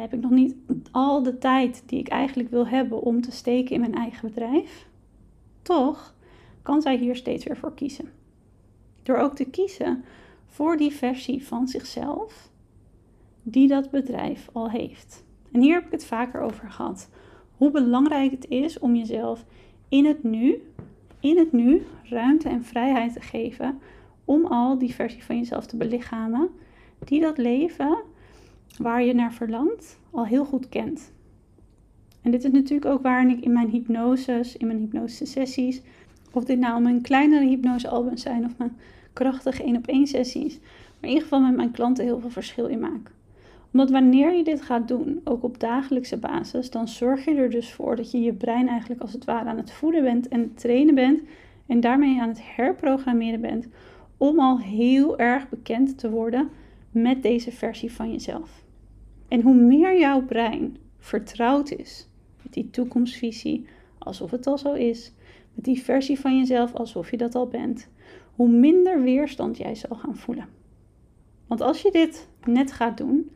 heb 0.00 0.12
ik 0.12 0.20
nog 0.20 0.30
niet 0.30 0.54
al 0.90 1.22
de 1.22 1.38
tijd 1.38 1.82
die 1.86 1.98
ik 1.98 2.08
eigenlijk 2.08 2.50
wil 2.50 2.66
hebben 2.66 3.02
om 3.02 3.20
te 3.20 3.32
steken 3.32 3.74
in 3.74 3.80
mijn 3.80 3.94
eigen 3.94 4.28
bedrijf. 4.28 4.86
Toch 5.62 6.14
kan 6.62 6.82
zij 6.82 6.96
hier 6.96 7.16
steeds 7.16 7.44
weer 7.44 7.56
voor 7.56 7.74
kiezen. 7.74 8.08
Door 9.02 9.16
ook 9.16 9.34
te 9.34 9.44
kiezen 9.44 10.04
voor 10.46 10.76
die 10.76 10.92
versie 10.92 11.46
van 11.46 11.68
zichzelf 11.68 12.50
die 13.42 13.68
dat 13.68 13.90
bedrijf 13.90 14.48
al 14.52 14.70
heeft. 14.70 15.24
En 15.52 15.60
hier 15.60 15.74
heb 15.74 15.84
ik 15.84 15.92
het 15.92 16.04
vaker 16.04 16.40
over 16.40 16.70
gehad. 16.70 17.10
Hoe 17.56 17.70
belangrijk 17.70 18.30
het 18.30 18.48
is 18.48 18.78
om 18.78 18.94
jezelf 18.96 19.44
in 19.88 20.04
het 20.04 20.22
nu, 20.22 20.62
in 21.20 21.38
het 21.38 21.52
nu 21.52 21.86
ruimte 22.02 22.48
en 22.48 22.64
vrijheid 22.64 23.12
te 23.12 23.20
geven 23.20 23.78
om 24.24 24.46
al 24.46 24.78
die 24.78 24.94
versie 24.94 25.24
van 25.24 25.36
jezelf 25.36 25.66
te 25.66 25.76
belichamen 25.76 26.50
die 26.98 27.20
dat 27.20 27.38
leven 27.38 27.98
waar 28.78 29.02
je 29.02 29.14
naar 29.14 29.32
verlangt 29.32 29.98
al 30.10 30.26
heel 30.26 30.44
goed 30.44 30.68
kent. 30.68 31.12
En 32.22 32.30
dit 32.30 32.44
is 32.44 32.52
natuurlijk 32.52 32.90
ook 32.90 33.02
waarin 33.02 33.30
ik 33.30 33.40
in 33.40 33.52
mijn 33.52 33.68
hypnoses, 33.68 34.56
in 34.56 34.66
mijn 34.66 34.78
hypnose 34.78 35.26
sessies, 35.26 35.82
of 36.32 36.44
dit 36.44 36.58
nou 36.58 36.82
mijn 36.82 37.00
kleinere 37.00 37.46
hypnosealbums 37.46 38.22
zijn 38.22 38.44
of 38.44 38.58
mijn 38.58 38.76
krachtige 39.12 39.62
één 39.62 39.76
op 39.76 39.86
één 39.86 40.06
sessies, 40.06 40.58
maar 40.60 41.00
in 41.00 41.08
ieder 41.08 41.22
geval 41.22 41.40
met 41.40 41.56
mijn 41.56 41.70
klanten 41.70 42.04
heel 42.04 42.20
veel 42.20 42.30
verschil 42.30 42.66
in 42.66 42.80
maak. 42.80 43.10
Omdat 43.72 43.90
wanneer 43.90 44.34
je 44.34 44.44
dit 44.44 44.62
gaat 44.62 44.88
doen, 44.88 45.20
ook 45.24 45.42
op 45.42 45.60
dagelijkse 45.60 46.16
basis, 46.16 46.70
dan 46.70 46.88
zorg 46.88 47.24
je 47.24 47.34
er 47.34 47.50
dus 47.50 47.72
voor 47.72 47.96
dat 47.96 48.10
je 48.10 48.20
je 48.20 48.32
brein 48.32 48.68
eigenlijk 48.68 49.00
als 49.00 49.12
het 49.12 49.24
ware 49.24 49.48
aan 49.48 49.56
het 49.56 49.72
voeden 49.72 50.02
bent 50.02 50.28
en 50.28 50.40
het 50.40 50.58
trainen 50.58 50.94
bent 50.94 51.20
en 51.66 51.80
daarmee 51.80 52.20
aan 52.20 52.28
het 52.28 52.40
herprogrammeren 52.42 53.40
bent 53.40 53.68
om 54.16 54.40
al 54.40 54.58
heel 54.58 55.18
erg 55.18 55.48
bekend 55.48 55.98
te 55.98 56.10
worden 56.10 56.48
met 56.90 57.22
deze 57.22 57.52
versie 57.52 57.92
van 57.92 58.12
jezelf. 58.12 58.63
En 59.28 59.40
hoe 59.40 59.54
meer 59.54 59.98
jouw 59.98 60.22
brein 60.22 60.76
vertrouwd 60.98 61.70
is 61.70 62.08
met 62.42 62.52
die 62.52 62.70
toekomstvisie, 62.70 63.66
alsof 63.98 64.30
het 64.30 64.46
al 64.46 64.58
zo 64.58 64.72
is, 64.72 65.12
met 65.54 65.64
die 65.64 65.82
versie 65.82 66.20
van 66.20 66.38
jezelf 66.38 66.74
alsof 66.74 67.10
je 67.10 67.16
dat 67.16 67.34
al 67.34 67.48
bent, 67.48 67.88
hoe 68.34 68.48
minder 68.48 69.02
weerstand 69.02 69.56
jij 69.56 69.74
zal 69.74 69.96
gaan 69.96 70.16
voelen. 70.16 70.48
Want 71.46 71.60
als 71.60 71.82
je 71.82 71.90
dit 71.90 72.28
net 72.44 72.72
gaat 72.72 72.96
doen 72.96 73.30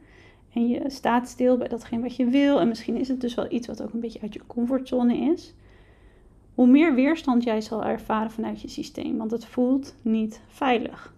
en 0.52 0.68
je 0.68 0.84
staat 0.86 1.28
stil 1.28 1.56
bij 1.56 1.68
datgene 1.68 2.02
wat 2.02 2.16
je 2.16 2.26
wil, 2.26 2.60
en 2.60 2.68
misschien 2.68 2.96
is 2.96 3.08
het 3.08 3.20
dus 3.20 3.34
wel 3.34 3.52
iets 3.52 3.66
wat 3.66 3.82
ook 3.82 3.92
een 3.92 4.00
beetje 4.00 4.20
uit 4.20 4.34
je 4.34 4.46
comfortzone 4.46 5.16
is, 5.16 5.54
hoe 6.54 6.66
meer 6.66 6.94
weerstand 6.94 7.42
jij 7.42 7.60
zal 7.60 7.84
ervaren 7.84 8.30
vanuit 8.30 8.60
je 8.60 8.68
systeem, 8.68 9.16
want 9.16 9.30
het 9.30 9.44
voelt 9.44 9.94
niet 10.02 10.40
veilig. 10.46 11.14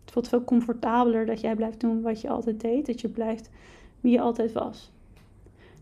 Het 0.00 0.12
voelt 0.12 0.28
veel 0.28 0.44
comfortabeler 0.44 1.26
dat 1.26 1.40
jij 1.40 1.54
blijft 1.54 1.80
doen 1.80 2.02
wat 2.02 2.20
je 2.20 2.28
altijd 2.28 2.60
deed, 2.60 2.86
dat 2.86 3.00
je 3.00 3.08
blijft 3.08 3.50
wie 4.04 4.12
je 4.12 4.20
altijd 4.20 4.52
was. 4.52 4.92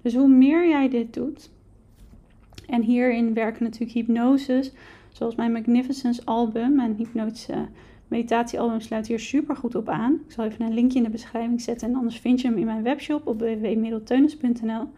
Dus 0.03 0.15
hoe 0.15 0.29
meer 0.29 0.69
jij 0.69 0.89
dit 0.89 1.15
doet, 1.15 1.51
en 2.67 2.83
hierin 2.83 3.35
werken 3.35 3.65
natuurlijk 3.65 3.93
hypnoses, 3.93 4.73
zoals 5.13 5.35
mijn 5.35 5.53
Magnificence 5.53 6.23
album, 6.25 6.75
mijn 6.75 6.95
hypnotische 6.95 7.69
meditatiealbum 8.09 8.81
sluit 8.81 9.07
hier 9.07 9.21
super 9.21 9.57
goed 9.57 9.75
op 9.75 9.89
aan. 9.89 10.13
Ik 10.27 10.33
zal 10.33 10.45
even 10.45 10.65
een 10.65 10.75
linkje 10.75 10.99
in 10.99 11.05
de 11.05 11.11
beschrijving 11.11 11.61
zetten 11.61 11.89
en 11.89 11.95
anders 11.95 12.19
vind 12.19 12.41
je 12.41 12.49
hem 12.49 12.59
in 12.59 12.65
mijn 12.65 12.83
webshop 12.83 13.27
op 13.27 13.41
www.middelteunis.nl. 13.41 14.89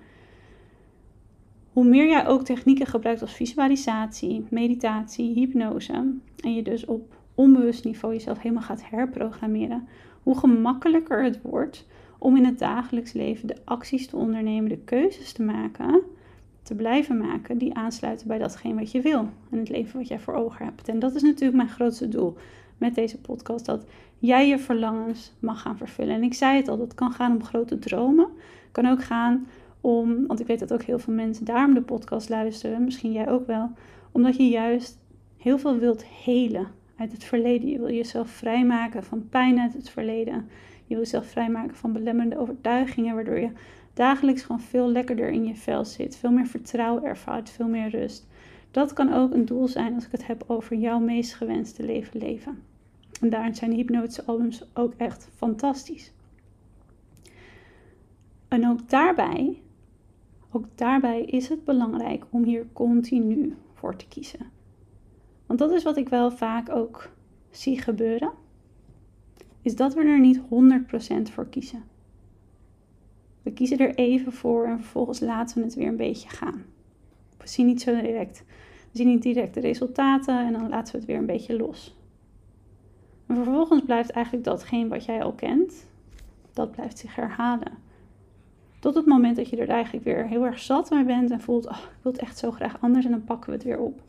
Hoe 1.73 1.85
meer 1.85 2.09
jij 2.09 2.27
ook 2.27 2.45
technieken 2.45 2.87
gebruikt 2.87 3.21
als 3.21 3.33
visualisatie, 3.33 4.45
meditatie, 4.51 5.35
hypnose 5.35 5.93
en 6.37 6.55
je 6.55 6.63
dus 6.63 6.85
op 6.85 7.15
onbewust 7.35 7.85
niveau 7.85 8.15
jezelf 8.15 8.39
helemaal 8.41 8.63
gaat 8.63 8.89
herprogrammeren, 8.91 9.89
hoe 10.23 10.39
gemakkelijker 10.39 11.25
het 11.25 11.43
wordt 11.43 11.87
om 12.25 12.37
in 12.37 12.45
het 12.45 12.59
dagelijks 12.59 13.13
leven 13.13 13.47
de 13.49 13.57
acties 13.65 14.07
te 14.07 14.17
ondernemen, 14.17 14.69
de 14.69 14.79
keuzes 14.85 15.33
te 15.33 15.43
maken, 15.43 16.01
te 16.63 16.75
blijven 16.75 17.17
maken 17.17 17.59
die 17.59 17.75
aansluiten 17.75 18.27
bij 18.27 18.39
datgene 18.39 18.75
wat 18.75 18.91
je 18.91 19.01
wil 19.01 19.29
en 19.51 19.59
het 19.59 19.69
leven 19.69 19.99
wat 19.99 20.09
jij 20.09 20.19
voor 20.19 20.35
ogen 20.35 20.65
hebt. 20.65 20.89
En 20.89 20.99
dat 20.99 21.15
is 21.15 21.23
natuurlijk 21.23 21.57
mijn 21.57 21.69
grootste 21.69 22.09
doel 22.09 22.37
met 22.79 22.95
deze 22.95 23.19
podcast, 23.19 23.65
dat 23.65 23.85
jij 24.19 24.49
je 24.49 24.59
verlangens 24.59 25.33
mag 25.39 25.61
gaan 25.61 25.77
vervullen. 25.77 26.15
En 26.15 26.23
ik 26.23 26.35
zei 26.35 26.57
het 26.57 26.69
al, 26.69 26.79
dat 26.79 26.95
kan 26.95 27.13
gaan 27.13 27.33
om 27.33 27.45
grote 27.45 27.79
dromen, 27.79 28.29
kan 28.73 28.87
ook 28.87 29.03
gaan 29.03 29.47
om, 29.81 30.27
want 30.27 30.41
ik 30.41 30.47
weet 30.47 30.59
dat 30.59 30.73
ook 30.73 30.83
heel 30.83 30.99
veel 30.99 31.15
mensen 31.15 31.45
daarom 31.45 31.75
de 31.75 31.83
podcast 31.83 32.29
luisteren, 32.29 32.85
misschien 32.85 33.13
jij 33.13 33.29
ook 33.29 33.47
wel, 33.47 33.71
omdat 34.13 34.37
je 34.37 34.49
juist 34.49 34.99
heel 35.37 35.59
veel 35.59 35.79
wilt 35.79 36.05
helen 36.05 36.67
uit 36.97 37.13
het 37.13 37.25
verleden. 37.25 37.69
Je 37.69 37.79
wil 37.79 37.91
jezelf 37.91 38.31
vrijmaken 38.31 39.05
van 39.05 39.29
pijn 39.29 39.61
uit 39.61 39.73
het 39.73 39.91
verleden. 39.91 40.49
Je 40.87 40.95
wil 40.95 41.03
jezelf 41.05 41.27
vrijmaken 41.27 41.77
van 41.77 41.93
belemmerende 41.93 42.39
overtuigingen, 42.39 43.15
waardoor 43.15 43.39
je 43.39 43.51
dagelijks 43.93 44.43
gewoon 44.43 44.61
veel 44.61 44.89
lekkerder 44.89 45.29
in 45.29 45.45
je 45.45 45.55
vel 45.55 45.85
zit. 45.85 46.17
Veel 46.17 46.31
meer 46.31 46.47
vertrouwen 46.47 47.05
ervaart, 47.05 47.51
veel 47.51 47.69
meer 47.69 47.89
rust. 47.89 48.27
Dat 48.71 48.93
kan 48.93 49.13
ook 49.13 49.33
een 49.33 49.45
doel 49.45 49.69
zijn 49.69 49.95
als 49.95 50.05
ik 50.05 50.13
het 50.13 50.27
heb 50.27 50.45
over 50.47 50.77
jouw 50.77 50.99
meest 50.99 51.35
gewenste 51.35 51.83
leven 51.83 52.21
leven. 52.21 52.63
En 53.21 53.29
daarin 53.29 53.55
zijn 53.55 53.71
de 53.71 53.77
hypnotische 53.77 54.25
albums 54.25 54.65
ook 54.75 54.95
echt 54.97 55.29
fantastisch. 55.35 56.13
En 58.49 58.69
ook 58.69 58.89
daarbij, 58.89 59.63
ook 60.51 60.65
daarbij 60.75 61.23
is 61.23 61.49
het 61.49 61.65
belangrijk 61.65 62.25
om 62.31 62.45
hier 62.45 62.67
continu 62.73 63.57
voor 63.75 63.97
te 63.97 64.09
kiezen. 64.09 64.51
Want 65.47 65.59
dat 65.59 65.71
is 65.71 65.83
wat 65.83 65.97
ik 65.97 66.09
wel 66.09 66.31
vaak 66.31 66.71
ook 66.71 67.11
zie 67.51 67.81
gebeuren 67.81 68.33
is 69.65 69.77
dat 69.77 69.95
we 69.95 70.01
er 70.01 70.21
niet 70.21 70.41
100% 70.41 71.33
voor 71.33 71.47
kiezen. 71.47 71.83
We 73.43 73.53
kiezen 73.53 73.79
er 73.79 73.95
even 73.95 74.33
voor 74.33 74.67
en 74.67 74.79
vervolgens 74.79 75.21
laten 75.21 75.59
we 75.59 75.65
het 75.65 75.75
weer 75.75 75.89
een 75.89 75.97
beetje 75.97 76.29
gaan. 76.29 76.65
We 77.39 77.49
zien 77.49 77.67
niet 77.67 77.83
zo 77.83 78.01
direct, 78.01 78.45
we 78.91 78.99
zien 78.99 79.07
niet 79.07 79.23
direct 79.23 79.55
de 79.55 79.61
resultaten 79.61 80.47
en 80.47 80.53
dan 80.53 80.69
laten 80.69 80.93
we 80.93 80.99
het 80.99 81.07
weer 81.07 81.17
een 81.17 81.27
beetje 81.27 81.57
los. 81.57 81.97
En 83.27 83.35
vervolgens 83.35 83.83
blijft 83.83 84.11
eigenlijk 84.11 84.45
datgene 84.45 84.89
wat 84.89 85.05
jij 85.05 85.23
al 85.23 85.33
kent, 85.33 85.87
dat 86.53 86.71
blijft 86.71 86.99
zich 86.99 87.15
herhalen. 87.15 87.73
Tot 88.79 88.95
het 88.95 89.07
moment 89.07 89.37
dat 89.37 89.49
je 89.49 89.57
er 89.57 89.69
eigenlijk 89.69 90.05
weer 90.05 90.27
heel 90.27 90.45
erg 90.45 90.59
zat 90.59 90.91
mee 90.91 91.05
bent 91.05 91.31
en 91.31 91.41
voelt, 91.41 91.67
oh, 91.67 91.79
ik 91.79 92.03
wil 92.03 92.13
het 92.13 92.21
echt 92.21 92.39
zo 92.39 92.51
graag 92.51 92.81
anders 92.81 93.05
en 93.05 93.11
dan 93.11 93.25
pakken 93.25 93.51
we 93.51 93.57
het 93.57 93.65
weer 93.65 93.79
op. 93.79 94.01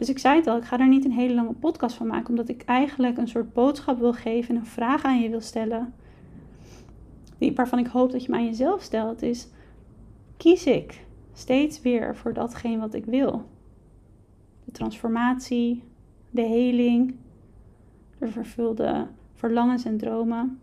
Dus 0.00 0.08
ik 0.08 0.18
zei 0.18 0.36
het 0.36 0.46
al, 0.46 0.56
ik 0.56 0.64
ga 0.64 0.78
er 0.78 0.88
niet 0.88 1.04
een 1.04 1.12
hele 1.12 1.34
lange 1.34 1.52
podcast 1.52 1.96
van 1.96 2.06
maken, 2.06 2.28
omdat 2.28 2.48
ik 2.48 2.62
eigenlijk 2.62 3.18
een 3.18 3.28
soort 3.28 3.52
boodschap 3.52 3.98
wil 3.98 4.12
geven 4.12 4.54
en 4.54 4.60
een 4.60 4.66
vraag 4.66 5.04
aan 5.04 5.20
je 5.20 5.30
wil 5.30 5.40
stellen. 5.40 5.94
Die, 7.38 7.54
waarvan 7.54 7.78
ik 7.78 7.86
hoop 7.86 8.12
dat 8.12 8.24
je 8.24 8.30
me 8.30 8.36
aan 8.36 8.44
jezelf 8.44 8.82
stelt, 8.82 9.22
is: 9.22 9.48
kies 10.36 10.66
ik 10.66 11.06
steeds 11.32 11.80
weer 11.80 12.16
voor 12.16 12.32
datgene 12.32 12.78
wat 12.78 12.94
ik 12.94 13.04
wil? 13.04 13.48
De 14.64 14.72
transformatie, 14.72 15.82
de 16.30 16.42
heling, 16.42 17.14
de 18.18 18.28
vervulde 18.28 19.06
verlangens 19.34 19.84
en 19.84 19.98
dromen, 19.98 20.60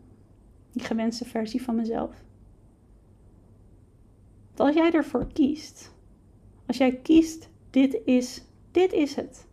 die 0.72 0.84
gewenste 0.84 1.26
versie 1.26 1.62
van 1.62 1.76
mezelf. 1.76 2.24
als 4.56 4.76
jij 4.76 4.92
ervoor 4.92 5.28
kiest, 5.34 5.94
als 6.66 6.78
jij 6.78 6.96
kiest, 6.96 7.50
dit 7.70 8.02
is 8.06 8.46
dit 8.72 8.94
is 8.94 9.16
het. 9.16 9.48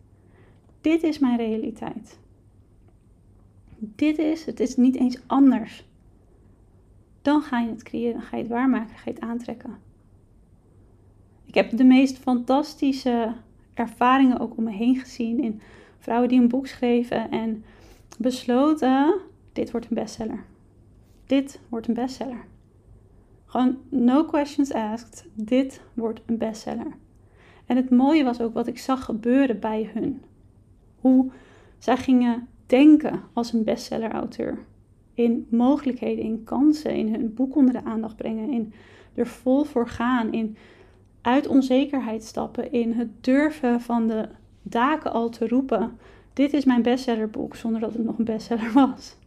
Dit 0.81 1.03
is 1.03 1.19
mijn 1.19 1.37
realiteit. 1.37 2.19
Dit 3.77 4.17
is, 4.17 4.45
het 4.45 4.59
is 4.59 4.75
niet 4.75 4.95
eens 4.95 5.17
anders. 5.25 5.85
Dan 7.21 7.41
ga 7.41 7.59
je 7.59 7.69
het 7.69 7.83
creëren, 7.83 8.13
dan 8.13 8.21
ga 8.21 8.37
je 8.37 8.43
het 8.43 8.51
waarmaken, 8.51 8.95
ga 8.95 9.01
je 9.05 9.11
het 9.11 9.23
aantrekken. 9.23 9.77
Ik 11.45 11.53
heb 11.53 11.77
de 11.77 11.83
meest 11.83 12.17
fantastische 12.17 13.33
ervaringen 13.73 14.39
ook 14.39 14.57
om 14.57 14.63
me 14.63 14.71
heen 14.71 14.95
gezien 14.95 15.43
in 15.43 15.61
vrouwen 15.99 16.29
die 16.29 16.39
een 16.39 16.47
boek 16.47 16.67
schreven 16.67 17.31
en 17.31 17.63
besloten: 18.17 19.19
dit 19.53 19.71
wordt 19.71 19.89
een 19.89 19.95
bestseller. 19.95 20.43
Dit 21.25 21.59
wordt 21.69 21.87
een 21.87 21.93
bestseller. 21.93 22.45
Gewoon 23.45 23.77
no 23.89 24.25
questions 24.25 24.73
asked. 24.73 25.25
Dit 25.33 25.81
wordt 25.93 26.21
een 26.25 26.37
bestseller. 26.37 26.97
En 27.65 27.75
het 27.75 27.89
mooie 27.89 28.23
was 28.23 28.41
ook 28.41 28.53
wat 28.53 28.67
ik 28.67 28.77
zag 28.77 29.05
gebeuren 29.05 29.59
bij 29.59 29.89
hun. 29.93 30.21
Hoe 30.99 31.31
zij 31.77 31.97
gingen 31.97 32.47
denken 32.65 33.21
als 33.33 33.53
een 33.53 33.63
bestseller-auteur. 33.63 34.57
In 35.13 35.47
mogelijkheden, 35.49 36.23
in 36.23 36.43
kansen, 36.43 36.95
in 36.95 37.13
hun 37.13 37.33
boek 37.33 37.55
onder 37.55 37.73
de 37.73 37.83
aandacht 37.83 38.15
brengen, 38.15 38.51
in 38.51 38.73
er 39.13 39.27
vol 39.27 39.63
voor 39.63 39.87
gaan, 39.87 40.33
in 40.33 40.57
uit 41.21 41.47
onzekerheid 41.47 42.23
stappen, 42.23 42.71
in 42.71 42.91
het 42.91 43.23
durven 43.23 43.81
van 43.81 44.07
de 44.07 44.27
daken 44.61 45.11
al 45.11 45.29
te 45.29 45.47
roepen: 45.47 45.97
Dit 46.33 46.53
is 46.53 46.65
mijn 46.65 46.81
bestsellerboek, 46.81 47.55
zonder 47.55 47.81
dat 47.81 47.93
het 47.93 48.03
nog 48.03 48.17
een 48.17 48.25
bestseller 48.25 48.71
was. 48.85 49.17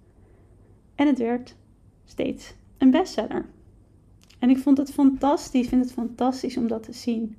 En 0.94 1.06
het 1.06 1.18
werd 1.18 1.56
steeds 2.04 2.54
een 2.78 2.90
bestseller. 2.90 3.46
En 4.38 4.50
ik 4.50 4.58
vond 4.58 4.78
het 4.78 4.92
fantastisch, 4.92 5.68
vind 5.68 5.84
het 5.84 5.92
fantastisch 5.92 6.56
om 6.56 6.68
dat 6.68 6.82
te 6.82 6.92
zien. 6.92 7.36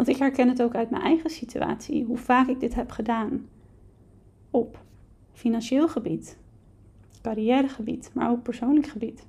Want 0.00 0.12
ik 0.12 0.18
herken 0.18 0.48
het 0.48 0.62
ook 0.62 0.74
uit 0.74 0.90
mijn 0.90 1.02
eigen 1.02 1.30
situatie, 1.30 2.04
hoe 2.04 2.16
vaak 2.16 2.48
ik 2.48 2.60
dit 2.60 2.74
heb 2.74 2.90
gedaan. 2.90 3.48
Op 4.50 4.82
financieel 5.32 5.88
gebied, 5.88 6.38
carrièregebied, 7.22 8.10
maar 8.14 8.30
ook 8.30 8.42
persoonlijk 8.42 8.86
gebied. 8.86 9.26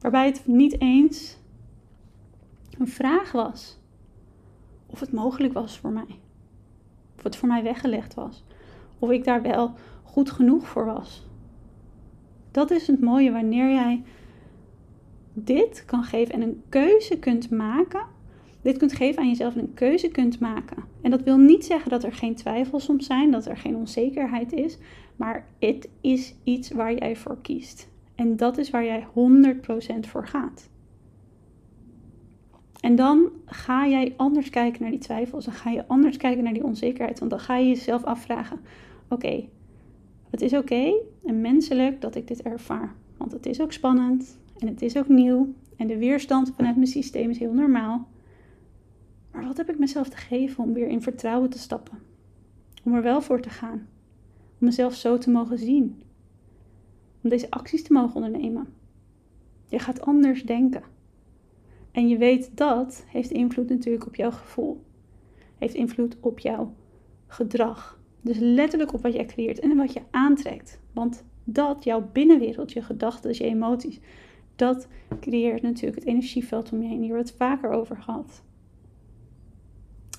Waarbij 0.00 0.26
het 0.26 0.46
niet 0.46 0.80
eens 0.80 1.38
een 2.78 2.88
vraag 2.88 3.32
was 3.32 3.78
of 4.86 5.00
het 5.00 5.12
mogelijk 5.12 5.52
was 5.52 5.78
voor 5.78 5.90
mij. 5.90 6.18
Of 7.16 7.22
het 7.22 7.36
voor 7.36 7.48
mij 7.48 7.62
weggelegd 7.62 8.14
was. 8.14 8.44
Of 8.98 9.10
ik 9.10 9.24
daar 9.24 9.42
wel 9.42 9.74
goed 10.02 10.30
genoeg 10.30 10.68
voor 10.68 10.84
was. 10.84 11.26
Dat 12.50 12.70
is 12.70 12.86
het 12.86 13.00
mooie 13.00 13.32
wanneer 13.32 13.70
jij 13.70 14.02
dit 15.32 15.84
kan 15.84 16.04
geven 16.04 16.34
en 16.34 16.42
een 16.42 16.62
keuze 16.68 17.18
kunt 17.18 17.50
maken. 17.50 18.16
Dit 18.62 18.76
kunt 18.76 18.92
geven 18.92 19.22
aan 19.22 19.28
jezelf 19.28 19.54
en 19.54 19.60
een 19.60 19.74
keuze 19.74 20.08
kunt 20.08 20.40
maken. 20.40 20.84
En 21.02 21.10
dat 21.10 21.22
wil 21.22 21.36
niet 21.36 21.64
zeggen 21.64 21.90
dat 21.90 22.04
er 22.04 22.12
geen 22.12 22.34
twijfels 22.34 22.84
soms 22.84 23.06
zijn, 23.06 23.30
dat 23.30 23.46
er 23.46 23.56
geen 23.56 23.76
onzekerheid 23.76 24.52
is. 24.52 24.78
Maar 25.16 25.46
het 25.58 25.88
is 26.00 26.34
iets 26.42 26.70
waar 26.70 26.94
jij 26.94 27.16
voor 27.16 27.38
kiest. 27.42 27.88
En 28.14 28.36
dat 28.36 28.58
is 28.58 28.70
waar 28.70 28.84
jij 28.84 29.06
100% 29.06 30.00
voor 30.00 30.26
gaat. 30.26 30.68
En 32.80 32.96
dan 32.96 33.28
ga 33.46 33.88
jij 33.88 34.14
anders 34.16 34.50
kijken 34.50 34.82
naar 34.82 34.90
die 34.90 35.00
twijfels. 35.00 35.44
Dan 35.44 35.54
ga 35.54 35.70
je 35.70 35.86
anders 35.86 36.16
kijken 36.16 36.44
naar 36.44 36.52
die 36.52 36.64
onzekerheid. 36.64 37.18
Want 37.18 37.30
dan 37.30 37.40
ga 37.40 37.56
je 37.56 37.68
jezelf 37.68 38.04
afvragen: 38.04 38.60
oké, 39.08 39.44
het 40.30 40.40
is 40.40 40.52
oké 40.52 40.92
en 41.24 41.40
menselijk 41.40 42.00
dat 42.00 42.14
ik 42.14 42.28
dit 42.28 42.42
ervaar. 42.42 42.94
Want 43.16 43.32
het 43.32 43.46
is 43.46 43.60
ook 43.60 43.72
spannend 43.72 44.38
en 44.58 44.66
het 44.66 44.82
is 44.82 44.96
ook 44.96 45.08
nieuw. 45.08 45.52
En 45.76 45.86
de 45.86 45.98
weerstand 45.98 46.52
vanuit 46.56 46.74
mijn 46.74 46.86
systeem 46.86 47.30
is 47.30 47.38
heel 47.38 47.52
normaal. 47.52 48.08
Maar 49.38 49.46
wat 49.46 49.56
heb 49.56 49.70
ik 49.70 49.78
mezelf 49.78 50.08
te 50.08 50.16
geven 50.16 50.64
om 50.64 50.72
weer 50.72 50.88
in 50.88 51.02
vertrouwen 51.02 51.50
te 51.50 51.58
stappen? 51.58 51.98
Om 52.84 52.94
er 52.94 53.02
wel 53.02 53.22
voor 53.22 53.40
te 53.40 53.50
gaan. 53.50 53.88
Om 54.60 54.66
mezelf 54.66 54.94
zo 54.94 55.18
te 55.18 55.30
mogen 55.30 55.58
zien. 55.58 56.02
Om 57.22 57.30
deze 57.30 57.50
acties 57.50 57.82
te 57.82 57.92
mogen 57.92 58.14
ondernemen. 58.14 58.66
Je 59.66 59.78
gaat 59.78 60.00
anders 60.00 60.42
denken. 60.42 60.82
En 61.90 62.08
je 62.08 62.16
weet 62.16 62.56
dat 62.56 63.04
heeft 63.06 63.30
invloed 63.30 63.68
natuurlijk 63.68 64.06
op 64.06 64.14
jouw 64.14 64.30
gevoel. 64.30 64.84
Heeft 65.58 65.74
invloed 65.74 66.16
op 66.20 66.38
jouw 66.38 66.74
gedrag. 67.26 68.00
Dus 68.20 68.38
letterlijk 68.38 68.92
op 68.92 69.02
wat 69.02 69.12
jij 69.12 69.24
creëert 69.26 69.58
en 69.58 69.76
wat 69.76 69.92
je 69.92 70.02
aantrekt. 70.10 70.80
Want 70.92 71.24
dat, 71.44 71.84
jouw 71.84 72.08
binnenwereld, 72.12 72.72
je 72.72 72.82
gedachten, 72.82 73.34
je 73.34 73.44
emoties, 73.44 74.00
dat 74.56 74.88
creëert 75.20 75.62
natuurlijk 75.62 75.98
het 75.98 76.08
energieveld 76.08 76.72
om 76.72 76.82
je 76.82 76.88
heen. 76.88 77.00
Hier 77.00 77.06
hebben 77.06 77.26
het 77.26 77.36
vaker 77.36 77.70
over 77.70 77.96
gehad. 77.96 78.46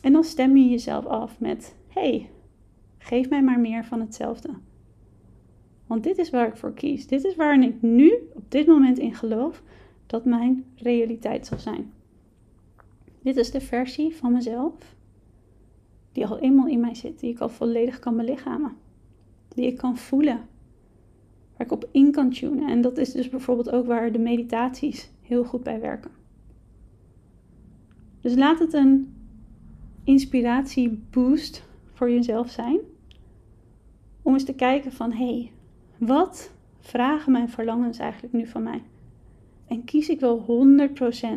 En 0.02 0.14
dan 0.14 0.24
stem 0.24 0.58
je 0.58 0.70
jezelf 0.70 1.06
af 1.06 1.40
met: 1.40 1.76
hey, 1.88 2.30
geef 2.98 3.30
mij 3.30 3.44
maar 3.44 3.60
meer 3.60 3.86
van 3.86 4.00
hetzelfde. 4.00 4.50
Want 5.88 6.04
dit 6.04 6.18
is 6.18 6.30
waar 6.30 6.48
ik 6.48 6.58
voor 6.58 6.74
kies. 6.74 7.08
Dit 7.08 7.24
is 7.24 7.36
waar 7.36 7.64
ik 7.64 7.82
nu 7.82 8.14
op 8.34 8.52
dit 8.52 8.68
moment 8.68 8.98
in 8.98 9.16
geloof 9.16 9.64
dat 10.06 10.26
mijn 10.26 10.66
realiteit 10.76 11.48
zal 11.48 11.60
zijn. 11.60 11.94
Dit 13.22 13.38
is 13.38 13.52
de 13.52 13.62
versie 13.62 14.16
van 14.16 14.32
mezelf 14.32 14.96
die 16.12 16.28
al 16.28 16.40
eenmaal 16.40 16.68
in 16.68 16.80
mij 16.80 16.96
zit, 16.96 17.20
die 17.20 17.30
ik 17.30 17.40
al 17.40 17.50
volledig 17.50 18.00
kan 18.00 18.18
belichamen, 18.18 18.76
die 19.48 19.66
ik 19.66 19.78
kan 19.78 19.98
voelen, 19.98 20.48
waar 21.58 21.68
ik 21.68 21.72
op 21.72 21.90
in 21.92 22.12
kan 22.12 22.30
tunen. 22.30 22.70
En 22.70 22.82
dat 22.82 22.98
is 22.98 23.12
dus 23.12 23.30
bijvoorbeeld 23.30 23.72
ook 23.72 23.86
waar 23.86 24.12
de 24.12 24.20
meditaties 24.20 25.12
heel 25.22 25.44
goed 25.44 25.64
bij 25.64 25.80
werken. 25.80 26.12
Dus 28.22 28.36
laat 28.36 28.60
het 28.60 28.74
een 28.74 29.14
inspiratieboost 30.04 31.64
voor 31.94 32.12
jezelf 32.12 32.50
zijn. 32.50 32.80
Om 34.22 34.34
eens 34.34 34.46
te 34.46 34.54
kijken 34.54 34.92
van, 34.92 35.12
hé, 35.12 35.26
hey, 35.26 35.52
wat 35.98 36.52
vragen 36.80 37.32
mijn 37.32 37.50
verlangens 37.50 37.98
eigenlijk 37.98 38.34
nu 38.34 38.48
van 38.48 38.64
mij? 38.64 38.82
En 39.68 39.84
kies 39.84 40.10
ik 40.10 40.20
wel 40.20 40.46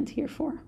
100% 0.08 0.12
hiervoor? 0.14 0.60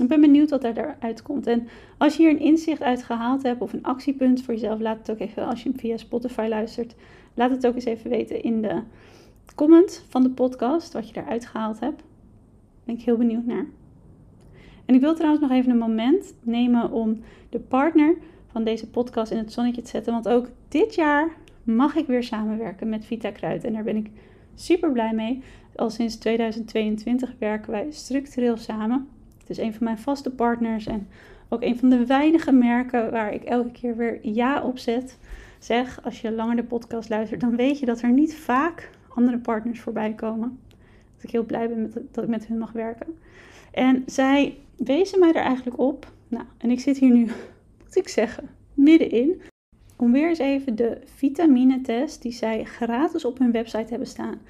Ik 0.00 0.08
ben 0.08 0.20
benieuwd 0.20 0.50
wat 0.50 0.64
eruit 0.64 1.22
komt. 1.22 1.46
En 1.46 1.68
als 1.98 2.16
je 2.16 2.22
hier 2.22 2.30
een 2.30 2.40
inzicht 2.40 2.82
uit 2.82 3.02
gehaald 3.02 3.42
hebt 3.42 3.60
of 3.60 3.72
een 3.72 3.84
actiepunt 3.84 4.42
voor 4.42 4.54
jezelf, 4.54 4.80
laat 4.80 4.98
het 4.98 5.10
ook 5.10 5.18
even, 5.18 5.46
als 5.46 5.62
je 5.62 5.68
hem 5.68 5.78
via 5.78 5.96
Spotify 5.96 6.46
luistert, 6.48 6.94
laat 7.34 7.50
het 7.50 7.66
ook 7.66 7.74
eens 7.74 7.84
even 7.84 8.10
weten 8.10 8.42
in 8.42 8.62
de 8.62 8.82
comment 9.54 10.04
van 10.08 10.22
de 10.22 10.30
podcast, 10.30 10.92
wat 10.92 11.08
je 11.08 11.20
eruit 11.20 11.46
gehaald 11.46 11.80
hebt. 11.80 12.02
Ben 12.84 12.94
ik 12.94 13.02
heel 13.02 13.16
benieuwd 13.16 13.44
naar. 13.44 13.66
En 14.88 14.94
ik 14.94 15.00
wil 15.00 15.14
trouwens 15.14 15.42
nog 15.42 15.50
even 15.50 15.70
een 15.70 15.78
moment 15.78 16.34
nemen 16.42 16.90
om 16.90 17.18
de 17.48 17.58
partner 17.58 18.14
van 18.46 18.64
deze 18.64 18.88
podcast 18.88 19.30
in 19.30 19.38
het 19.38 19.52
zonnetje 19.52 19.82
te 19.82 19.88
zetten. 19.88 20.12
Want 20.12 20.28
ook 20.28 20.48
dit 20.68 20.94
jaar 20.94 21.30
mag 21.62 21.96
ik 21.96 22.06
weer 22.06 22.22
samenwerken 22.22 22.88
met 22.88 23.04
Vita 23.04 23.30
Kruid. 23.30 23.64
En 23.64 23.72
daar 23.72 23.82
ben 23.82 23.96
ik 23.96 24.10
super 24.54 24.92
blij 24.92 25.12
mee. 25.12 25.42
Al 25.74 25.90
sinds 25.90 26.16
2022 26.16 27.34
werken 27.38 27.70
wij 27.70 27.86
structureel 27.90 28.56
samen. 28.56 29.08
Het 29.38 29.50
is 29.50 29.58
een 29.58 29.74
van 29.74 29.84
mijn 29.84 29.98
vaste 29.98 30.30
partners 30.30 30.86
en 30.86 31.08
ook 31.48 31.62
een 31.62 31.78
van 31.78 31.88
de 31.88 32.06
weinige 32.06 32.52
merken 32.52 33.10
waar 33.10 33.32
ik 33.32 33.42
elke 33.42 33.70
keer 33.70 33.96
weer 33.96 34.18
ja 34.22 34.62
op 34.62 34.78
zet. 34.78 35.18
Zeg, 35.58 36.04
als 36.04 36.20
je 36.20 36.32
langer 36.32 36.56
de 36.56 36.64
podcast 36.64 37.08
luistert, 37.08 37.40
dan 37.40 37.56
weet 37.56 37.78
je 37.78 37.86
dat 37.86 38.02
er 38.02 38.12
niet 38.12 38.36
vaak 38.36 38.90
andere 39.08 39.38
partners 39.38 39.80
voorbij 39.80 40.12
komen. 40.12 40.58
Dat 41.14 41.24
ik 41.24 41.30
heel 41.30 41.44
blij 41.44 41.68
ben 41.68 41.92
dat 42.10 42.24
ik 42.24 42.30
met 42.30 42.46
hun 42.46 42.58
mag 42.58 42.72
werken. 42.72 43.18
En 43.70 44.02
zij 44.06 44.56
wezen 44.78 45.18
mij 45.18 45.32
er 45.32 45.42
eigenlijk 45.42 45.78
op. 45.78 46.12
Nou, 46.28 46.44
en 46.58 46.70
ik 46.70 46.80
zit 46.80 46.98
hier 46.98 47.12
nu, 47.12 47.24
moet 47.84 47.96
ik 47.96 48.08
zeggen, 48.08 48.48
middenin. 48.74 49.42
Om 49.96 50.12
weer 50.12 50.28
eens 50.28 50.38
even 50.38 50.76
de 50.76 51.00
vitaminetest 51.04 52.22
die 52.22 52.32
zij 52.32 52.64
gratis 52.64 53.24
op 53.24 53.38
hun 53.38 53.52
website 53.52 53.88
hebben 53.88 54.08
staan 54.08 54.40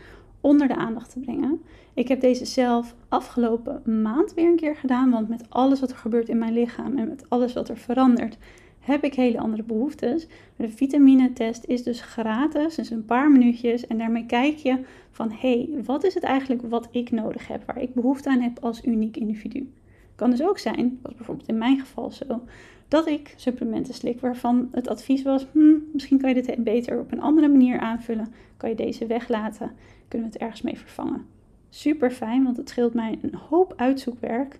onder 0.40 0.68
de 0.68 0.76
aandacht 0.76 1.10
te 1.10 1.20
brengen. 1.20 1.62
Ik 1.94 2.08
heb 2.08 2.20
deze 2.20 2.44
zelf 2.44 2.94
afgelopen 3.08 4.02
maand 4.02 4.34
weer 4.34 4.48
een 4.48 4.56
keer 4.56 4.76
gedaan, 4.76 5.10
want 5.10 5.28
met 5.28 5.44
alles 5.48 5.80
wat 5.80 5.90
er 5.90 5.96
gebeurt 5.96 6.28
in 6.28 6.38
mijn 6.38 6.52
lichaam 6.52 6.98
en 6.98 7.08
met 7.08 7.24
alles 7.28 7.52
wat 7.52 7.68
er 7.68 7.76
verandert, 7.76 8.38
heb 8.78 9.04
ik 9.04 9.14
hele 9.14 9.38
andere 9.38 9.62
behoeftes. 9.62 10.26
De 10.56 10.68
vitaminetest 10.68 11.64
is 11.64 11.82
dus 11.82 12.00
gratis, 12.00 12.74
dus 12.74 12.90
een 12.90 13.04
paar 13.04 13.30
minuutjes. 13.30 13.86
En 13.86 13.98
daarmee 13.98 14.26
kijk 14.26 14.56
je 14.56 14.78
van, 15.10 15.30
hé, 15.30 15.68
hey, 15.70 15.82
wat 15.84 16.04
is 16.04 16.14
het 16.14 16.22
eigenlijk 16.22 16.62
wat 16.62 16.88
ik 16.90 17.10
nodig 17.10 17.48
heb, 17.48 17.62
waar 17.66 17.82
ik 17.82 17.94
behoefte 17.94 18.28
aan 18.28 18.40
heb 18.40 18.58
als 18.64 18.84
uniek 18.84 19.16
individu. 19.16 19.70
Kan 20.18 20.31
dus 20.31 20.42
ook 20.42 20.59
zijn, 20.59 20.98
was 21.02 21.14
bijvoorbeeld 21.14 21.48
in 21.48 21.59
mijn 21.59 21.78
geval 21.78 22.11
zo, 22.11 22.42
dat 22.88 23.07
ik 23.07 23.35
supplementen 23.37 23.94
slik 23.94 24.20
waarvan 24.20 24.68
het 24.72 24.88
advies 24.88 25.22
was, 25.22 25.46
hmm, 25.52 25.83
misschien 25.92 26.18
kan 26.18 26.35
je 26.35 26.42
dit 26.42 26.64
beter 26.64 27.00
op 27.00 27.12
een 27.12 27.20
andere 27.20 27.48
manier 27.48 27.78
aanvullen. 27.78 28.33
Kan 28.57 28.68
je 28.68 28.76
deze 28.76 29.07
weglaten? 29.07 29.70
Kunnen 30.09 30.28
we 30.28 30.35
het 30.35 30.42
ergens 30.42 30.62
mee 30.62 30.78
vervangen? 30.78 31.26
Super 31.68 32.11
fijn, 32.11 32.44
want 32.44 32.57
het 32.57 32.68
scheelt 32.68 32.94
mij 32.94 33.18
een 33.22 33.35
hoop 33.35 33.72
uitzoekwerk. 33.76 34.59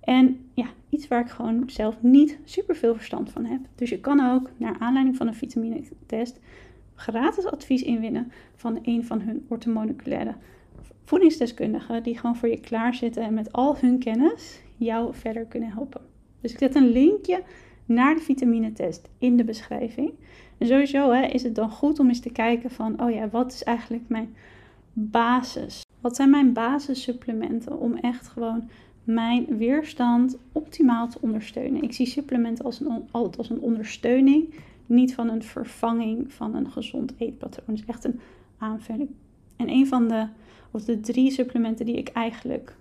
En 0.00 0.40
ja, 0.54 0.66
iets 0.88 1.08
waar 1.08 1.20
ik 1.20 1.30
gewoon 1.30 1.62
zelf 1.66 1.96
niet 2.00 2.38
super 2.44 2.76
veel 2.76 2.94
verstand 2.94 3.30
van 3.30 3.44
heb. 3.44 3.60
Dus 3.74 3.90
je 3.90 4.00
kan 4.00 4.30
ook 4.34 4.50
naar 4.56 4.76
aanleiding 4.78 5.16
van 5.16 5.26
een 5.26 5.34
vitaminetest 5.34 6.40
gratis 6.94 7.46
advies 7.46 7.82
inwinnen 7.82 8.32
van 8.54 8.78
een 8.82 9.04
van 9.04 9.20
hun 9.20 9.46
orthomoleculaire 9.48 10.34
voedingsdeskundigen. 11.04 12.02
Die 12.02 12.18
gewoon 12.18 12.36
voor 12.36 12.48
je 12.48 12.60
klaarzitten 12.60 13.22
en 13.22 13.34
met 13.34 13.52
al 13.52 13.76
hun 13.78 13.98
kennis 13.98 14.60
jou 14.78 15.14
verder 15.14 15.44
kunnen 15.44 15.70
helpen. 15.70 16.00
Dus 16.40 16.52
ik 16.52 16.58
zet 16.58 16.74
een 16.74 16.90
linkje 16.92 17.42
naar 17.84 18.14
de 18.14 18.20
vitaminetest 18.20 19.08
in 19.18 19.36
de 19.36 19.44
beschrijving. 19.44 20.12
En 20.58 20.66
sowieso 20.66 21.10
hè, 21.10 21.26
is 21.26 21.42
het 21.42 21.54
dan 21.54 21.70
goed 21.70 21.98
om 21.98 22.08
eens 22.08 22.20
te 22.20 22.30
kijken 22.32 22.70
van, 22.70 23.02
oh 23.02 23.10
ja, 23.10 23.28
wat 23.28 23.52
is 23.52 23.64
eigenlijk 23.64 24.04
mijn 24.08 24.34
basis? 24.92 25.82
Wat 26.00 26.16
zijn 26.16 26.30
mijn 26.30 26.52
basissupplementen 26.52 27.80
om 27.80 27.96
echt 27.96 28.28
gewoon 28.28 28.68
mijn 29.04 29.56
weerstand 29.56 30.36
optimaal 30.52 31.08
te 31.08 31.18
ondersteunen? 31.20 31.82
Ik 31.82 31.92
zie 31.92 32.06
supplementen 32.06 32.64
als 32.64 32.80
een, 32.80 33.08
altijd 33.10 33.38
als 33.38 33.50
een 33.50 33.60
ondersteuning, 33.60 34.54
niet 34.86 35.14
van 35.14 35.28
een 35.28 35.42
vervanging 35.42 36.32
van 36.32 36.54
een 36.54 36.70
gezond 36.70 37.12
eetpatroon. 37.18 37.66
Het 37.66 37.78
is 37.78 37.94
echt 37.94 38.04
een 38.04 38.20
aanvulling. 38.58 39.10
En 39.56 39.68
een 39.68 39.86
van 39.86 40.08
de, 40.08 40.26
of 40.70 40.84
de 40.84 41.00
drie 41.00 41.30
supplementen 41.30 41.86
die 41.86 41.96
ik 41.96 42.08
eigenlijk 42.08 42.76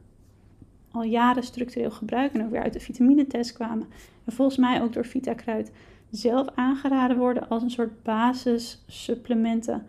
al 0.92 1.04
jaren 1.04 1.44
structureel 1.44 1.92
gebruik 1.92 2.34
en 2.34 2.44
ook 2.44 2.52
weer 2.52 2.64
uit 2.64 2.74
de 2.74 2.80
vitaminetest 2.80 3.54
kwamen. 3.54 3.88
En 4.26 4.34
volgens 4.34 4.58
mij 4.58 4.82
ook 4.82 4.94
door 4.94 5.06
VitaKruid 5.06 5.72
zelf 6.10 6.48
aangeraden 6.56 7.18
worden 7.18 7.50
als 7.50 7.64
een 7.64 7.72
soort 7.72 8.04
basissupplementen 8.04 9.86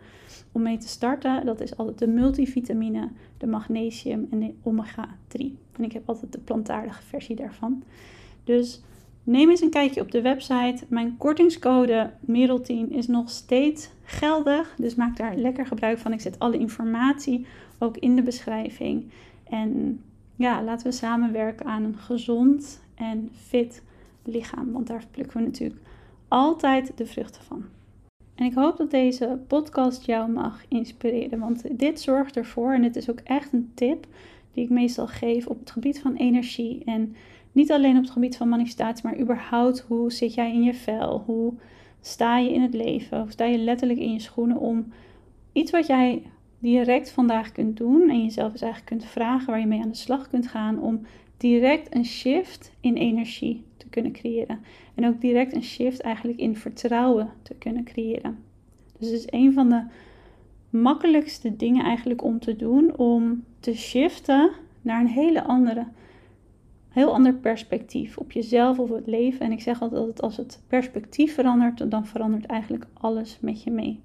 om 0.51 0.61
mee 0.61 0.77
te 0.77 0.87
starten. 0.87 1.45
Dat 1.45 1.61
is 1.61 1.77
altijd 1.77 1.99
de 1.99 2.07
multivitamine, 2.07 3.09
de 3.37 3.47
magnesium 3.47 4.27
en 4.31 4.39
de 4.39 4.53
omega 4.63 5.07
3. 5.27 5.57
En 5.77 5.83
ik 5.83 5.91
heb 5.91 6.09
altijd 6.09 6.31
de 6.31 6.39
plantaardige 6.39 7.01
versie 7.03 7.35
daarvan. 7.35 7.83
Dus 8.43 8.81
neem 9.23 9.49
eens 9.49 9.61
een 9.61 9.69
kijkje 9.69 10.01
op 10.01 10.11
de 10.11 10.21
website. 10.21 10.85
Mijn 10.87 11.17
kortingscode 11.17 12.11
Merel10 12.31 12.89
is 12.89 13.07
nog 13.07 13.29
steeds 13.29 13.89
geldig. 14.03 14.75
Dus 14.77 14.95
maak 14.95 15.17
daar 15.17 15.35
lekker 15.35 15.65
gebruik 15.65 15.97
van. 15.97 16.13
Ik 16.13 16.21
zet 16.21 16.39
alle 16.39 16.57
informatie 16.57 17.45
ook 17.77 17.97
in 17.97 18.15
de 18.15 18.23
beschrijving. 18.23 19.11
En 19.43 20.01
ja, 20.39 20.63
laten 20.63 20.87
we 20.87 20.93
samenwerken 20.93 21.65
aan 21.65 21.83
een 21.83 21.97
gezond 21.97 22.83
en 22.95 23.29
fit 23.33 23.83
lichaam. 24.23 24.71
Want 24.71 24.87
daar 24.87 25.03
plukken 25.11 25.37
we 25.37 25.43
natuurlijk 25.45 25.81
altijd 26.27 26.91
de 26.95 27.05
vruchten 27.05 27.43
van. 27.43 27.63
En 28.35 28.45
ik 28.45 28.53
hoop 28.53 28.77
dat 28.77 28.91
deze 28.91 29.39
podcast 29.47 30.05
jou 30.05 30.31
mag 30.31 30.65
inspireren, 30.67 31.39
want 31.39 31.79
dit 31.79 32.01
zorgt 32.01 32.37
ervoor, 32.37 32.73
en 32.73 32.81
dit 32.81 32.95
is 32.95 33.09
ook 33.09 33.19
echt 33.19 33.53
een 33.53 33.71
tip 33.73 34.07
die 34.53 34.63
ik 34.63 34.69
meestal 34.69 35.07
geef 35.07 35.47
op 35.47 35.59
het 35.59 35.71
gebied 35.71 36.01
van 36.01 36.15
energie. 36.15 36.83
En 36.85 37.15
niet 37.51 37.71
alleen 37.71 37.95
op 37.95 38.03
het 38.03 38.11
gebied 38.11 38.37
van 38.37 38.49
manifestatie, 38.49 39.05
maar 39.05 39.19
überhaupt 39.19 39.79
hoe 39.79 40.11
zit 40.11 40.33
jij 40.33 40.53
in 40.53 40.63
je 40.63 40.73
vel? 40.73 41.23
Hoe 41.25 41.53
sta 42.01 42.37
je 42.37 42.53
in 42.53 42.61
het 42.61 42.73
leven? 42.73 43.19
Hoe 43.19 43.31
sta 43.31 43.45
je 43.45 43.57
letterlijk 43.57 43.99
in 43.99 44.13
je 44.13 44.19
schoenen 44.19 44.57
om 44.57 44.93
iets 45.51 45.71
wat 45.71 45.87
jij 45.87 46.23
direct 46.59 47.11
vandaag 47.11 47.51
kunt 47.51 47.77
doen 47.77 48.09
en 48.09 48.23
jezelf 48.23 48.51
dus 48.51 48.61
eigenlijk 48.61 48.91
kunt 48.91 49.11
vragen 49.11 49.47
waar 49.47 49.59
je 49.59 49.65
mee 49.65 49.81
aan 49.81 49.89
de 49.89 49.95
slag 49.95 50.27
kunt 50.27 50.47
gaan 50.47 50.81
om 50.81 51.01
direct 51.37 51.95
een 51.95 52.05
shift 52.05 52.71
in 52.79 52.95
energie 52.95 53.63
te 53.77 53.87
kunnen 53.89 54.11
creëren. 54.11 54.59
En 54.95 55.07
ook 55.07 55.21
direct 55.21 55.55
een 55.55 55.63
shift 55.63 56.01
eigenlijk 56.01 56.39
in 56.39 56.55
vertrouwen 56.55 57.29
te 57.41 57.53
kunnen 57.53 57.83
creëren. 57.83 58.37
Dus 58.97 59.09
het 59.09 59.19
is 59.19 59.27
een 59.29 59.53
van 59.53 59.69
de 59.69 59.83
makkelijkste 60.69 61.55
dingen 61.55 61.85
eigenlijk 61.85 62.23
om 62.23 62.39
te 62.39 62.55
doen 62.55 62.97
om 62.97 63.43
te 63.59 63.75
shiften 63.75 64.51
naar 64.81 65.01
een 65.01 65.07
hele 65.07 65.43
andere, 65.43 65.87
heel 66.89 67.13
ander 67.13 67.33
perspectief 67.33 68.17
op 68.17 68.31
jezelf 68.31 68.79
of 68.79 68.89
het 68.89 69.07
leven. 69.07 69.39
En 69.39 69.51
ik 69.51 69.61
zeg 69.61 69.81
altijd 69.81 70.21
als 70.21 70.37
het 70.37 70.61
perspectief 70.67 71.33
verandert, 71.33 71.91
dan 71.91 72.05
verandert 72.05 72.45
eigenlijk 72.45 72.85
alles 72.93 73.37
met 73.41 73.63
je 73.63 73.71
mee. 73.71 73.99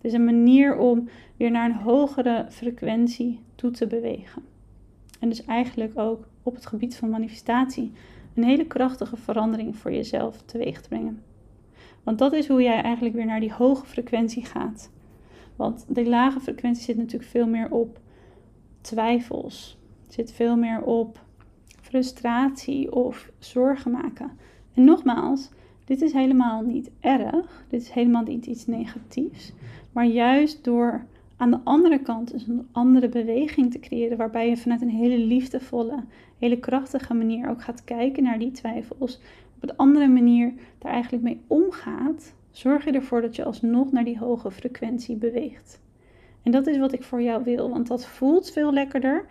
Het 0.00 0.10
is 0.10 0.12
een 0.12 0.24
manier 0.24 0.76
om 0.76 1.08
weer 1.36 1.50
naar 1.50 1.70
een 1.70 1.76
hogere 1.76 2.46
frequentie 2.50 3.40
toe 3.54 3.70
te 3.70 3.86
bewegen. 3.86 4.42
En 5.18 5.28
dus 5.28 5.44
eigenlijk 5.44 5.98
ook 5.98 6.28
op 6.42 6.54
het 6.54 6.66
gebied 6.66 6.96
van 6.96 7.10
manifestatie 7.10 7.92
een 8.34 8.44
hele 8.44 8.66
krachtige 8.66 9.16
verandering 9.16 9.76
voor 9.76 9.92
jezelf 9.92 10.42
teweeg 10.42 10.80
te 10.80 10.88
brengen. 10.88 11.22
Want 12.02 12.18
dat 12.18 12.32
is 12.32 12.48
hoe 12.48 12.62
jij 12.62 12.82
eigenlijk 12.82 13.14
weer 13.14 13.26
naar 13.26 13.40
die 13.40 13.52
hoge 13.52 13.86
frequentie 13.86 14.44
gaat. 14.44 14.90
Want 15.56 15.84
die 15.88 16.08
lage 16.08 16.40
frequentie 16.40 16.82
zit 16.82 16.96
natuurlijk 16.96 17.30
veel 17.30 17.46
meer 17.46 17.70
op 17.70 18.00
twijfels. 18.80 19.78
Zit 20.08 20.32
veel 20.32 20.56
meer 20.56 20.82
op 20.82 21.24
frustratie 21.80 22.92
of 22.92 23.30
zorgen 23.38 23.90
maken. 23.90 24.30
En 24.74 24.84
nogmaals, 24.84 25.50
dit 25.90 26.02
is 26.02 26.12
helemaal 26.12 26.62
niet 26.62 26.90
erg. 27.00 27.64
Dit 27.68 27.80
is 27.80 27.90
helemaal 27.90 28.22
niet 28.22 28.46
iets 28.46 28.66
negatiefs. 28.66 29.52
Maar 29.92 30.04
juist 30.04 30.64
door 30.64 31.04
aan 31.36 31.50
de 31.50 31.60
andere 31.64 31.98
kant 31.98 32.30
dus 32.30 32.46
een 32.46 32.68
andere 32.72 33.08
beweging 33.08 33.70
te 33.70 33.78
creëren, 33.78 34.16
waarbij 34.16 34.48
je 34.48 34.56
vanuit 34.56 34.82
een 34.82 34.90
hele 34.90 35.18
liefdevolle, 35.18 36.04
hele 36.38 36.58
krachtige 36.58 37.14
manier 37.14 37.48
ook 37.48 37.62
gaat 37.62 37.84
kijken 37.84 38.22
naar 38.22 38.38
die 38.38 38.50
twijfels, 38.50 39.20
op 39.56 39.62
een 39.62 39.76
andere 39.76 40.08
manier 40.08 40.52
daar 40.78 40.92
eigenlijk 40.92 41.22
mee 41.22 41.40
omgaat, 41.46 42.34
zorg 42.50 42.84
je 42.84 42.92
ervoor 42.92 43.20
dat 43.20 43.36
je 43.36 43.44
alsnog 43.44 43.92
naar 43.92 44.04
die 44.04 44.18
hoge 44.18 44.50
frequentie 44.50 45.16
beweegt. 45.16 45.80
En 46.42 46.52
dat 46.52 46.66
is 46.66 46.78
wat 46.78 46.92
ik 46.92 47.02
voor 47.02 47.22
jou 47.22 47.44
wil, 47.44 47.70
want 47.70 47.86
dat 47.86 48.06
voelt 48.06 48.50
veel 48.50 48.72
lekkerder 48.72 49.26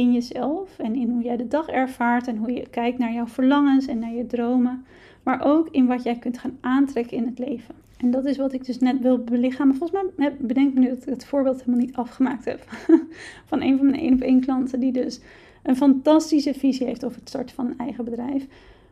in 0.00 0.12
jezelf 0.12 0.78
en 0.78 0.94
in 0.94 1.10
hoe 1.10 1.22
jij 1.22 1.36
de 1.36 1.48
dag 1.48 1.68
ervaart 1.68 2.26
en 2.26 2.36
hoe 2.36 2.52
je 2.52 2.68
kijkt 2.70 2.98
naar 2.98 3.12
jouw 3.12 3.26
verlangens 3.26 3.86
en 3.86 3.98
naar 3.98 4.12
je 4.12 4.26
dromen, 4.26 4.84
maar 5.22 5.44
ook 5.44 5.68
in 5.70 5.86
wat 5.86 6.02
jij 6.02 6.18
kunt 6.18 6.38
gaan 6.38 6.58
aantrekken 6.60 7.16
in 7.16 7.26
het 7.26 7.38
leven. 7.38 7.74
En 7.96 8.10
dat 8.10 8.24
is 8.24 8.36
wat 8.36 8.52
ik 8.52 8.64
dus 8.64 8.78
net 8.78 9.00
wil 9.00 9.18
belichamen. 9.18 9.76
Volgens 9.76 10.04
mij 10.16 10.36
bedenk 10.38 10.74
me 10.74 10.80
nu 10.80 10.88
dat 10.88 11.02
ik 11.02 11.04
het 11.04 11.24
voorbeeld 11.24 11.58
helemaal 11.58 11.80
niet 11.80 11.96
afgemaakt 11.96 12.44
heb. 12.44 12.64
van 13.50 13.62
een 13.62 13.76
van 13.76 13.86
mijn 13.86 14.00
één 14.00 14.14
op 14.14 14.20
één 14.20 14.40
klanten 14.40 14.80
die 14.80 14.92
dus 14.92 15.20
een 15.62 15.76
fantastische 15.76 16.54
visie 16.54 16.86
heeft 16.86 17.04
over 17.04 17.18
het 17.18 17.28
starten 17.28 17.54
van 17.54 17.66
een 17.66 17.78
eigen 17.78 18.04
bedrijf. 18.04 18.46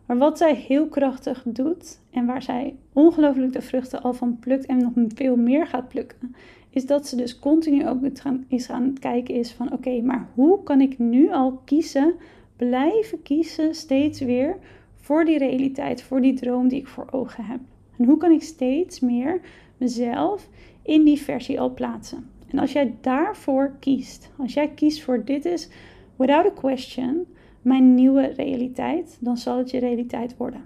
Maar 0.06 0.18
wat 0.18 0.38
zij 0.38 0.54
heel 0.54 0.86
krachtig 0.86 1.42
doet 1.46 1.98
en 2.10 2.26
waar 2.26 2.42
zij 2.42 2.74
ongelooflijk 2.92 3.52
de 3.52 3.62
vruchten 3.62 4.02
al 4.02 4.12
van 4.12 4.38
plukt 4.38 4.66
en 4.66 4.78
nog 4.78 4.92
veel 5.14 5.36
meer 5.36 5.66
gaat 5.66 5.88
plukken, 5.88 6.34
is 6.78 6.86
dat 6.86 7.06
ze 7.06 7.16
dus 7.16 7.38
continu 7.38 7.88
ook 7.88 8.02
is 8.48 8.66
gaan 8.66 8.96
kijken 9.00 9.34
is 9.34 9.52
van 9.52 9.72
oké, 9.72 10.00
maar 10.00 10.28
hoe 10.34 10.62
kan 10.62 10.80
ik 10.80 10.98
nu 10.98 11.32
al 11.32 11.60
kiezen, 11.64 12.14
blijven 12.56 13.22
kiezen 13.22 13.74
steeds 13.74 14.20
weer 14.20 14.56
voor 14.94 15.24
die 15.24 15.38
realiteit, 15.38 16.02
voor 16.02 16.20
die 16.20 16.34
droom 16.34 16.68
die 16.68 16.78
ik 16.78 16.86
voor 16.86 17.08
ogen 17.10 17.44
heb. 17.44 17.60
En 17.96 18.04
hoe 18.04 18.16
kan 18.16 18.30
ik 18.30 18.42
steeds 18.42 19.00
meer 19.00 19.40
mezelf 19.76 20.48
in 20.82 21.04
die 21.04 21.20
versie 21.20 21.60
al 21.60 21.74
plaatsen? 21.74 22.30
En 22.46 22.58
als 22.58 22.72
jij 22.72 22.94
daarvoor 23.00 23.76
kiest, 23.80 24.30
als 24.36 24.54
jij 24.54 24.68
kiest 24.68 25.02
voor 25.02 25.24
dit 25.24 25.44
is 25.44 25.68
without 26.16 26.46
a 26.46 26.50
question 26.50 27.26
mijn 27.62 27.94
nieuwe 27.94 28.26
realiteit, 28.26 29.16
dan 29.20 29.36
zal 29.36 29.58
het 29.58 29.70
je 29.70 29.78
realiteit 29.78 30.36
worden. 30.36 30.62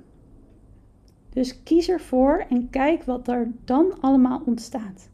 Dus 1.30 1.62
kies 1.62 1.88
ervoor 1.88 2.46
en 2.48 2.70
kijk 2.70 3.04
wat 3.04 3.28
er 3.28 3.52
dan 3.64 4.00
allemaal 4.00 4.42
ontstaat. 4.46 5.10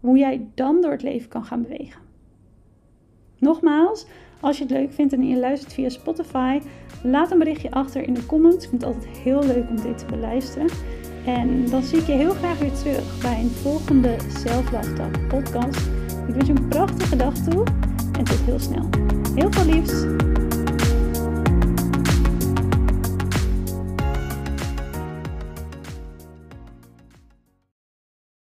Hoe 0.00 0.18
jij 0.18 0.46
dan 0.54 0.80
door 0.80 0.90
het 0.90 1.02
leven 1.02 1.28
kan 1.28 1.44
gaan 1.44 1.62
bewegen. 1.62 2.00
Nogmaals, 3.38 4.06
als 4.40 4.58
je 4.58 4.62
het 4.62 4.72
leuk 4.72 4.92
vindt 4.92 5.12
en 5.12 5.28
je 5.28 5.38
luistert 5.38 5.72
via 5.72 5.88
Spotify, 5.88 6.60
laat 7.02 7.30
een 7.30 7.38
berichtje 7.38 7.70
achter 7.70 8.02
in 8.02 8.14
de 8.14 8.26
comments. 8.26 8.64
Ik 8.64 8.70
vind 8.70 8.82
het 8.82 8.94
altijd 8.94 9.16
heel 9.16 9.42
leuk 9.42 9.68
om 9.68 9.80
dit 9.80 9.98
te 9.98 10.06
beluisteren. 10.06 10.68
En 11.26 11.70
dan 11.70 11.82
zie 11.82 11.98
ik 11.98 12.06
je 12.06 12.12
heel 12.12 12.32
graag 12.32 12.58
weer 12.58 12.72
terug 12.72 13.20
bij 13.22 13.40
een 13.40 13.50
volgende 13.50 14.16
Talk 14.44 15.28
podcast. 15.28 15.86
Ik 16.28 16.34
wens 16.34 16.46
je 16.46 16.54
een 16.54 16.68
prachtige 16.68 17.16
dag 17.16 17.34
toe 17.34 17.64
en 18.18 18.24
tot 18.24 18.40
heel 18.40 18.58
snel. 18.58 18.88
Heel 19.34 19.52
veel 19.52 19.74
liefs! 19.74 20.44